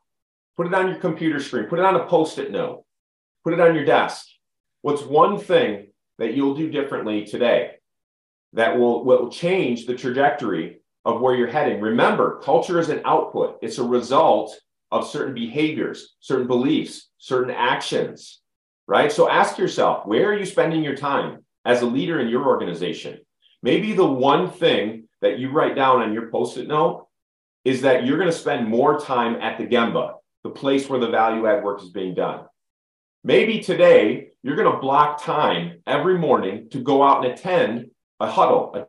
Put 0.56 0.66
it 0.66 0.74
on 0.74 0.88
your 0.88 0.98
computer 0.98 1.40
screen. 1.40 1.64
Put 1.64 1.78
it 1.78 1.84
on 1.84 1.96
a 1.96 2.06
post 2.06 2.38
it 2.38 2.50
note. 2.50 2.84
Put 3.44 3.52
it 3.54 3.60
on 3.60 3.74
your 3.74 3.84
desk. 3.84 4.26
What's 4.82 5.02
one 5.02 5.38
thing 5.38 5.88
that 6.18 6.34
you'll 6.34 6.54
do 6.54 6.70
differently 6.70 7.24
today 7.24 7.72
that 8.52 8.78
will, 8.78 9.04
will 9.04 9.30
change 9.30 9.86
the 9.86 9.94
trajectory 9.94 10.80
of 11.04 11.20
where 11.20 11.34
you're 11.34 11.46
heading? 11.46 11.80
Remember, 11.80 12.40
culture 12.42 12.78
is 12.78 12.88
an 12.88 13.02
output, 13.04 13.58
it's 13.62 13.78
a 13.78 13.84
result 13.84 14.58
of 14.92 15.06
certain 15.06 15.34
behaviors, 15.34 16.14
certain 16.20 16.46
beliefs, 16.46 17.10
certain 17.18 17.54
actions 17.54 18.40
right? 18.86 19.10
So 19.10 19.28
ask 19.28 19.58
yourself, 19.58 20.06
where 20.06 20.30
are 20.30 20.38
you 20.38 20.46
spending 20.46 20.82
your 20.82 20.96
time 20.96 21.44
as 21.64 21.82
a 21.82 21.86
leader 21.86 22.20
in 22.20 22.28
your 22.28 22.46
organization? 22.46 23.18
Maybe 23.62 23.92
the 23.92 24.06
one 24.06 24.50
thing 24.50 25.08
that 25.22 25.38
you 25.38 25.50
write 25.50 25.74
down 25.74 26.02
on 26.02 26.12
your 26.12 26.30
post 26.30 26.56
it 26.56 26.68
note 26.68 27.06
is 27.66 27.80
that 27.80 28.06
you're 28.06 28.16
going 28.16 28.30
to 28.30 28.38
spend 28.38 28.68
more 28.68 28.96
time 29.00 29.34
at 29.42 29.58
the 29.58 29.66
Gemba, 29.66 30.12
the 30.44 30.50
place 30.50 30.88
where 30.88 31.00
the 31.00 31.08
value 31.08 31.48
add 31.48 31.64
work 31.64 31.82
is 31.82 31.90
being 31.90 32.14
done. 32.14 32.44
Maybe 33.24 33.58
today 33.58 34.28
you're 34.44 34.54
going 34.54 34.72
to 34.72 34.78
block 34.78 35.20
time 35.20 35.82
every 35.84 36.16
morning 36.16 36.68
to 36.70 36.78
go 36.78 37.02
out 37.02 37.24
and 37.24 37.34
attend 37.34 37.90
a 38.20 38.30
huddle, 38.30 38.86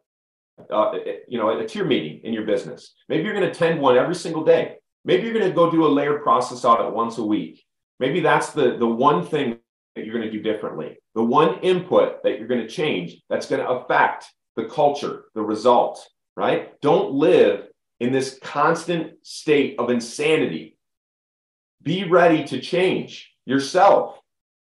a, 0.69 0.71
uh, 0.71 0.93
you 1.27 1.39
know, 1.39 1.57
a 1.57 1.65
tier 1.65 1.85
meeting 1.85 2.21
in 2.23 2.33
your 2.33 2.45
business. 2.45 2.93
Maybe 3.09 3.23
you're 3.23 3.33
going 3.33 3.45
to 3.45 3.49
attend 3.49 3.81
one 3.81 3.97
every 3.97 4.13
single 4.13 4.43
day. 4.43 4.75
Maybe 5.03 5.23
you're 5.23 5.33
going 5.33 5.49
to 5.49 5.55
go 5.55 5.71
do 5.71 5.87
a 5.87 5.89
layer 5.89 6.19
process 6.19 6.63
audit 6.63 6.93
once 6.93 7.17
a 7.17 7.25
week. 7.25 7.65
Maybe 7.99 8.19
that's 8.19 8.51
the, 8.51 8.77
the 8.77 8.87
one 8.87 9.25
thing 9.25 9.57
that 9.95 10.05
you're 10.05 10.13
going 10.13 10.29
to 10.29 10.31
do 10.31 10.43
differently. 10.43 10.97
The 11.15 11.23
one 11.23 11.61
input 11.61 12.21
that 12.21 12.37
you're 12.37 12.47
going 12.47 12.61
to 12.61 12.69
change 12.69 13.23
that's 13.27 13.49
going 13.49 13.63
to 13.63 13.69
affect 13.69 14.31
the 14.55 14.65
culture, 14.65 15.23
the 15.33 15.41
result, 15.41 16.07
right? 16.35 16.79
Don't 16.81 17.13
live 17.13 17.66
in 17.99 18.11
this 18.11 18.39
constant 18.41 19.13
state 19.23 19.75
of 19.79 19.89
insanity. 19.89 20.77
Be 21.81 22.03
ready 22.03 22.43
to 22.45 22.59
change 22.59 23.33
yourself, 23.45 24.19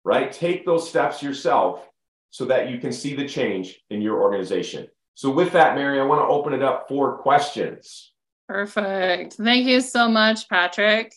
right? 0.04 0.32
Take 0.32 0.66
those 0.66 0.90
steps 0.90 1.22
yourself 1.22 1.88
so 2.32 2.46
that 2.46 2.70
you 2.70 2.80
can 2.80 2.92
see 2.92 3.16
the 3.16 3.28
change 3.28 3.82
in 3.90 4.02
your 4.02 4.22
organization. 4.22 4.88
So, 5.16 5.30
with 5.30 5.52
that, 5.52 5.76
Mary, 5.76 6.00
I 6.00 6.06
want 6.06 6.22
to 6.22 6.34
open 6.34 6.54
it 6.54 6.64
up 6.64 6.88
for 6.88 7.18
questions. 7.18 8.14
Perfect. 8.48 9.34
Thank 9.34 9.68
you 9.68 9.82
so 9.82 10.08
much, 10.08 10.48
Patrick. 10.48 11.14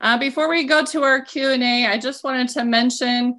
Uh, 0.00 0.18
before 0.18 0.48
we 0.48 0.64
go 0.64 0.84
to 0.84 1.02
our 1.02 1.20
Q&A, 1.20 1.86
I 1.86 1.98
just 1.98 2.24
wanted 2.24 2.48
to 2.50 2.64
mention, 2.64 3.36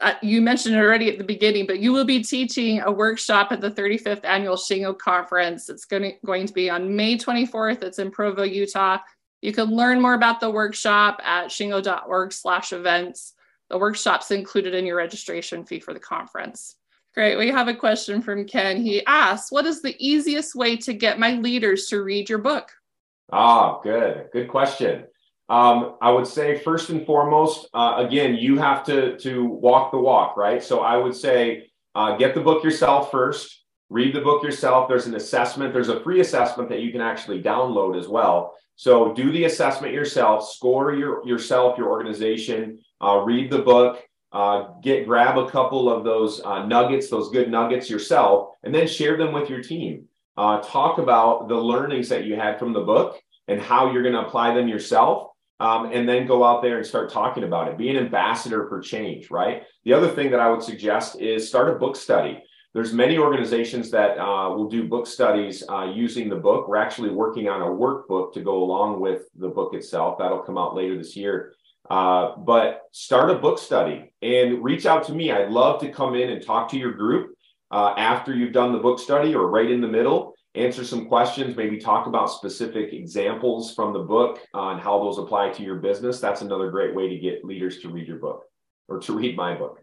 uh, 0.00 0.14
you 0.22 0.40
mentioned 0.40 0.76
it 0.76 0.78
already 0.78 1.10
at 1.10 1.18
the 1.18 1.24
beginning, 1.24 1.66
but 1.66 1.80
you 1.80 1.92
will 1.92 2.04
be 2.04 2.22
teaching 2.22 2.80
a 2.80 2.90
workshop 2.90 3.50
at 3.50 3.60
the 3.60 3.70
35th 3.70 4.24
Annual 4.24 4.56
Shingo 4.56 4.96
Conference. 4.96 5.68
It's 5.68 5.84
going 5.84 6.02
to, 6.02 6.12
going 6.24 6.46
to 6.46 6.52
be 6.52 6.70
on 6.70 6.94
May 6.94 7.16
24th. 7.16 7.82
It's 7.82 7.98
in 7.98 8.10
Provo, 8.10 8.44
Utah. 8.44 8.98
You 9.42 9.52
can 9.52 9.74
learn 9.74 10.00
more 10.00 10.14
about 10.14 10.40
the 10.40 10.50
workshop 10.50 11.20
at 11.24 11.48
shingo.org 11.48 12.32
slash 12.32 12.72
events. 12.72 13.34
The 13.70 13.78
workshop's 13.78 14.30
included 14.30 14.74
in 14.74 14.86
your 14.86 14.96
registration 14.96 15.64
fee 15.64 15.80
for 15.80 15.92
the 15.92 16.00
conference. 16.00 16.76
Great. 17.14 17.36
We 17.36 17.48
have 17.48 17.68
a 17.68 17.74
question 17.74 18.22
from 18.22 18.46
Ken. 18.46 18.80
He 18.80 19.04
asks, 19.06 19.50
what 19.50 19.66
is 19.66 19.82
the 19.82 19.96
easiest 19.98 20.54
way 20.54 20.76
to 20.76 20.92
get 20.92 21.18
my 21.18 21.32
leaders 21.32 21.86
to 21.86 22.02
read 22.02 22.28
your 22.28 22.38
book? 22.38 22.70
Ah, 23.32 23.80
good. 23.80 24.28
Good 24.32 24.48
question. 24.48 25.06
Um, 25.48 25.96
I 26.02 26.10
would 26.10 26.26
say 26.26 26.58
first 26.58 26.90
and 26.90 27.06
foremost, 27.06 27.68
uh, 27.72 27.94
again, 27.96 28.34
you 28.34 28.58
have 28.58 28.84
to 28.84 29.16
to 29.18 29.46
walk 29.46 29.92
the 29.92 29.98
walk, 29.98 30.36
right? 30.36 30.62
So 30.62 30.80
I 30.80 30.96
would 30.96 31.14
say 31.14 31.70
uh, 31.94 32.16
get 32.16 32.34
the 32.34 32.40
book 32.40 32.62
yourself 32.62 33.10
first. 33.10 33.64
Read 33.88 34.14
the 34.14 34.20
book 34.20 34.42
yourself. 34.42 34.88
There's 34.88 35.06
an 35.06 35.14
assessment. 35.14 35.72
There's 35.72 35.88
a 35.88 36.00
free 36.00 36.20
assessment 36.20 36.68
that 36.68 36.80
you 36.80 36.92
can 36.92 37.00
actually 37.00 37.42
download 37.42 37.98
as 37.98 38.08
well. 38.08 38.54
So 38.76 39.14
do 39.14 39.32
the 39.32 39.44
assessment 39.44 39.94
yourself. 39.94 40.50
Score 40.50 40.92
your 40.92 41.26
yourself, 41.26 41.78
your 41.78 41.88
organization. 41.88 42.80
Uh, 43.00 43.22
read 43.24 43.50
the 43.50 43.60
book. 43.60 44.04
Uh, 44.30 44.72
get 44.82 45.06
grab 45.06 45.38
a 45.38 45.50
couple 45.50 45.90
of 45.90 46.04
those 46.04 46.42
uh, 46.44 46.66
nuggets, 46.66 47.08
those 47.08 47.30
good 47.30 47.50
nuggets 47.50 47.88
yourself, 47.88 48.50
and 48.62 48.74
then 48.74 48.86
share 48.86 49.16
them 49.16 49.32
with 49.32 49.48
your 49.48 49.62
team. 49.62 50.04
Uh, 50.36 50.60
talk 50.60 50.98
about 50.98 51.48
the 51.48 51.56
learnings 51.56 52.10
that 52.10 52.24
you 52.24 52.36
had 52.36 52.58
from 52.58 52.74
the 52.74 52.80
book 52.80 53.18
and 53.48 53.58
how 53.58 53.90
you're 53.90 54.02
going 54.02 54.14
to 54.14 54.20
apply 54.20 54.54
them 54.54 54.68
yourself 54.68 55.30
um, 55.60 55.90
and 55.92 56.08
then 56.08 56.26
go 56.26 56.44
out 56.44 56.62
there 56.62 56.76
and 56.76 56.86
start 56.86 57.10
talking 57.10 57.44
about 57.44 57.68
it. 57.68 57.78
Be 57.78 57.90
an 57.90 57.96
ambassador 57.96 58.68
for 58.68 58.80
change, 58.80 59.30
right? 59.30 59.62
The 59.84 59.92
other 59.92 60.08
thing 60.08 60.30
that 60.30 60.40
I 60.40 60.50
would 60.50 60.62
suggest 60.62 61.20
is 61.20 61.48
start 61.48 61.68
a 61.68 61.78
book 61.78 61.96
study. 61.96 62.42
There's 62.74 62.92
many 62.92 63.18
organizations 63.18 63.90
that 63.90 64.18
uh, 64.18 64.50
will 64.50 64.68
do 64.68 64.86
book 64.88 65.06
studies 65.06 65.64
uh, 65.68 65.90
using 65.92 66.28
the 66.28 66.36
book. 66.36 66.68
We're 66.68 66.76
actually 66.76 67.10
working 67.10 67.48
on 67.48 67.62
a 67.62 67.64
workbook 67.64 68.34
to 68.34 68.40
go 68.40 68.62
along 68.62 69.00
with 69.00 69.22
the 69.36 69.48
book 69.48 69.74
itself. 69.74 70.18
That'll 70.18 70.42
come 70.42 70.58
out 70.58 70.76
later 70.76 70.96
this 70.96 71.16
year. 71.16 71.54
Uh, 71.90 72.36
but 72.36 72.82
start 72.92 73.30
a 73.30 73.34
book 73.34 73.58
study 73.58 74.12
and 74.20 74.62
reach 74.62 74.84
out 74.84 75.04
to 75.04 75.12
me. 75.12 75.32
I'd 75.32 75.50
love 75.50 75.80
to 75.80 75.90
come 75.90 76.14
in 76.14 76.28
and 76.28 76.44
talk 76.44 76.70
to 76.70 76.76
your 76.76 76.92
group 76.92 77.34
uh, 77.70 77.94
after 77.96 78.34
you've 78.34 78.52
done 78.52 78.72
the 78.72 78.78
book 78.78 78.98
study 78.98 79.34
or 79.34 79.50
right 79.50 79.70
in 79.70 79.80
the 79.80 79.88
middle 79.88 80.27
answer 80.58 80.84
some 80.84 81.06
questions, 81.06 81.56
maybe 81.56 81.78
talk 81.78 82.06
about 82.06 82.30
specific 82.30 82.92
examples 82.92 83.74
from 83.74 83.92
the 83.92 84.00
book 84.00 84.40
on 84.54 84.78
how 84.78 84.98
those 84.98 85.18
apply 85.18 85.50
to 85.50 85.62
your 85.62 85.76
business. 85.76 86.20
That's 86.20 86.42
another 86.42 86.70
great 86.70 86.94
way 86.94 87.08
to 87.08 87.18
get 87.18 87.44
leaders 87.44 87.78
to 87.80 87.88
read 87.88 88.06
your 88.06 88.18
book 88.18 88.44
or 88.88 88.98
to 89.00 89.12
read 89.16 89.36
my 89.36 89.54
book. 89.54 89.80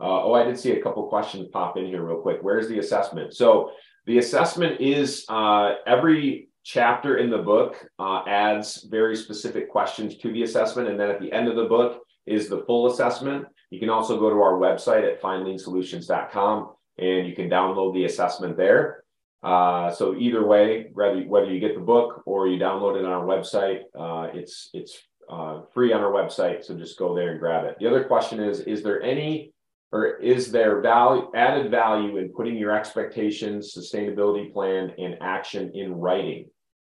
Uh, 0.00 0.24
oh, 0.24 0.34
I 0.34 0.44
did 0.44 0.58
see 0.58 0.72
a 0.72 0.82
couple 0.82 1.06
questions 1.06 1.48
pop 1.52 1.76
in 1.76 1.86
here 1.86 2.02
real 2.02 2.20
quick. 2.20 2.38
Where's 2.42 2.68
the 2.68 2.78
assessment? 2.78 3.34
So 3.34 3.70
the 4.06 4.18
assessment 4.18 4.80
is 4.80 5.24
uh, 5.28 5.74
every 5.86 6.48
chapter 6.64 7.18
in 7.18 7.30
the 7.30 7.38
book 7.38 7.86
uh, 7.98 8.22
adds 8.26 8.86
very 8.90 9.16
specific 9.16 9.70
questions 9.70 10.16
to 10.18 10.32
the 10.32 10.42
assessment. 10.42 10.88
And 10.88 10.98
then 10.98 11.10
at 11.10 11.20
the 11.20 11.32
end 11.32 11.48
of 11.48 11.56
the 11.56 11.66
book 11.66 12.02
is 12.26 12.48
the 12.48 12.64
full 12.66 12.90
assessment 12.90 13.46
You 13.70 13.78
can 13.78 13.90
also 13.90 14.18
go 14.18 14.30
to 14.30 14.36
our 14.36 14.54
website 14.54 15.04
at 15.10 15.20
findleansolutions.com 15.20 16.72
and 16.98 17.26
you 17.26 17.34
can 17.34 17.50
download 17.50 17.94
the 17.94 18.04
assessment 18.04 18.56
there. 18.56 19.03
Uh, 19.44 19.92
so 19.92 20.16
either 20.16 20.44
way, 20.46 20.88
whether 20.94 21.20
whether 21.22 21.52
you 21.52 21.60
get 21.60 21.74
the 21.74 21.80
book 21.80 22.22
or 22.24 22.48
you 22.48 22.58
download 22.58 22.98
it 22.98 23.04
on 23.04 23.12
our 23.12 23.26
website, 23.26 23.80
uh, 23.98 24.30
it's 24.32 24.70
it's 24.72 24.98
uh, 25.28 25.60
free 25.74 25.92
on 25.92 26.00
our 26.00 26.12
website. 26.12 26.64
So 26.64 26.74
just 26.76 26.98
go 26.98 27.14
there 27.14 27.32
and 27.32 27.40
grab 27.40 27.66
it. 27.66 27.76
The 27.78 27.86
other 27.86 28.04
question 28.04 28.40
is: 28.40 28.60
Is 28.60 28.82
there 28.82 29.02
any 29.02 29.52
or 29.92 30.16
is 30.16 30.50
there 30.50 30.80
value 30.80 31.30
added 31.36 31.70
value 31.70 32.16
in 32.16 32.30
putting 32.30 32.56
your 32.56 32.76
expectations, 32.76 33.76
sustainability 33.76 34.52
plan, 34.52 34.92
and 34.98 35.18
action 35.20 35.70
in 35.74 35.92
writing? 35.92 36.48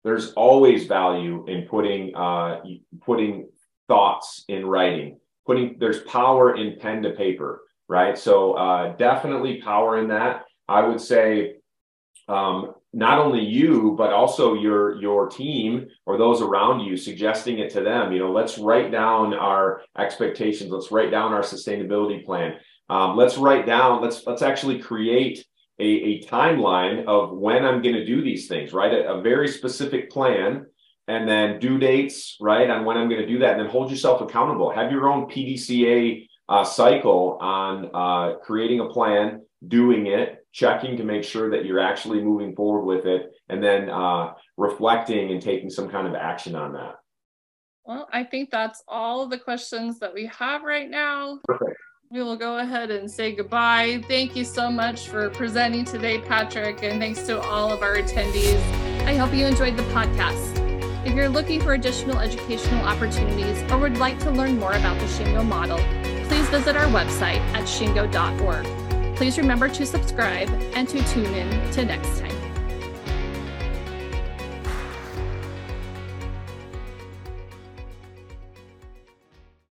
There's 0.05 0.31
always 0.33 0.87
value 0.87 1.45
in 1.47 1.67
putting 1.67 2.15
uh, 2.15 2.61
putting 3.01 3.49
thoughts 3.89 4.45
in 4.47 4.65
writing. 4.65 5.19
Putting 5.45 5.77
there's 5.79 5.99
power 6.01 6.55
in 6.55 6.79
pen 6.79 7.03
to 7.03 7.11
paper, 7.11 7.61
right? 7.89 8.17
So 8.17 8.53
uh, 8.53 8.95
definitely 8.95 9.61
power 9.61 9.99
in 9.99 10.07
that. 10.07 10.45
I 10.67 10.85
would 10.87 10.99
say 10.99 11.56
um, 12.27 12.73
not 12.93 13.19
only 13.19 13.43
you 13.43 13.95
but 13.97 14.11
also 14.11 14.53
your 14.53 14.99
your 15.01 15.29
team 15.29 15.87
or 16.05 16.17
those 16.17 16.41
around 16.41 16.81
you 16.81 16.97
suggesting 16.97 17.59
it 17.59 17.69
to 17.71 17.81
them. 17.81 18.11
You 18.11 18.19
know 18.19 18.31
let's 18.31 18.57
write 18.57 18.91
down 18.91 19.33
our 19.33 19.81
expectations. 19.97 20.71
Let's 20.71 20.91
write 20.91 21.11
down 21.11 21.33
our 21.33 21.41
sustainability 21.41 22.25
plan. 22.25 22.55
Um, 22.89 23.17
let's 23.17 23.37
write 23.37 23.65
down 23.65 24.01
let's 24.01 24.25
let's 24.25 24.41
actually 24.41 24.79
create 24.79 25.45
a, 25.79 25.83
a 25.85 26.23
timeline 26.23 27.05
of 27.05 27.37
when 27.37 27.63
i'm 27.63 27.81
going 27.81 27.95
to 27.95 28.05
do 28.05 28.21
these 28.21 28.47
things 28.47 28.73
right? 28.73 28.93
A, 28.93 29.13
a, 29.13 29.21
very 29.21 29.47
specific 29.47 30.09
plan 30.09 30.65
and 31.07 31.27
then 31.27 31.59
due 31.59 31.77
dates 31.77 32.37
right 32.41 32.69
on 32.69 32.85
when 32.85 32.97
i'm 32.97 33.09
going 33.09 33.21
to 33.21 33.27
do 33.27 33.39
that. 33.39 33.51
And 33.51 33.61
then 33.61 33.69
hold 33.69 33.91
yourself 33.91 34.21
accountable. 34.21 34.71
Have 34.71 34.91
your 34.91 35.09
own 35.09 35.29
pdca 35.29 36.25
uh, 36.49 36.63
cycle 36.63 37.37
on 37.41 37.89
uh, 37.93 38.37
creating 38.39 38.79
a 38.79 38.87
plan 38.87 39.41
doing 39.67 40.07
it 40.07 40.36
checking 40.57 40.97
to 40.97 41.03
make 41.03 41.23
sure 41.23 41.51
that 41.51 41.65
you're 41.65 41.79
actually 41.79 42.19
moving 42.19 42.55
forward 42.55 42.83
with 42.83 43.05
it, 43.05 43.31
and 43.47 43.63
then 43.63 43.91
uh, 43.91 44.33
reflecting 44.57 45.31
and 45.31 45.39
taking 45.39 45.69
some 45.69 45.87
kind 45.87 46.07
of 46.07 46.15
action 46.15 46.55
on 46.55 46.73
that. 46.73 46.95
Well, 47.85 48.09
I 48.11 48.23
think 48.23 48.49
that's 48.49 48.83
all 48.87 49.27
the 49.27 49.37
questions 49.37 49.99
that 49.99 50.11
we 50.11 50.25
have 50.25 50.63
right 50.63 50.89
now. 50.89 51.39
Perfect. 51.45 51.77
We 52.09 52.23
will 52.23 52.37
go 52.37 52.57
ahead 52.57 52.89
and 52.89 53.09
say 53.09 53.35
goodbye. 53.35 54.03
Thank 54.07 54.35
you 54.35 54.43
so 54.43 54.71
much 54.71 55.09
for 55.09 55.29
presenting 55.29 55.85
today, 55.85 56.19
Patrick, 56.19 56.81
and 56.81 56.99
thanks 56.99 57.21
to 57.27 57.39
all 57.39 57.71
of 57.71 57.83
our 57.83 57.97
attendees. 57.97 58.59
I 59.05 59.15
hope 59.15 59.33
you 59.35 59.45
enjoyed 59.45 59.77
the 59.77 59.83
podcast. 59.83 60.57
If 61.05 61.13
you're 61.13 61.29
looking 61.29 61.61
for 61.61 61.75
additional 61.75 62.17
educational 62.17 62.83
opportunities 62.83 63.61
or 63.71 63.77
would 63.77 63.99
like 63.99 64.17
to 64.19 64.31
learn 64.31 64.57
more 64.57 64.73
about 64.73 64.99
the 64.99 65.05
Shingo 65.05 65.45
model, 65.45 65.77
please 66.27 66.49
visit 66.49 66.75
our 66.75 66.87
website 66.87 67.41
at 67.53 67.65
shingo.org. 67.65 68.76
Please 69.17 69.39
remember 69.39 69.67
to 69.67 69.83
subscribe 69.83 70.47
and 70.75 70.87
to 70.89 71.03
tune 71.05 71.33
in 71.33 71.71
to 71.71 71.83
next 71.83 72.19
time. 72.19 72.36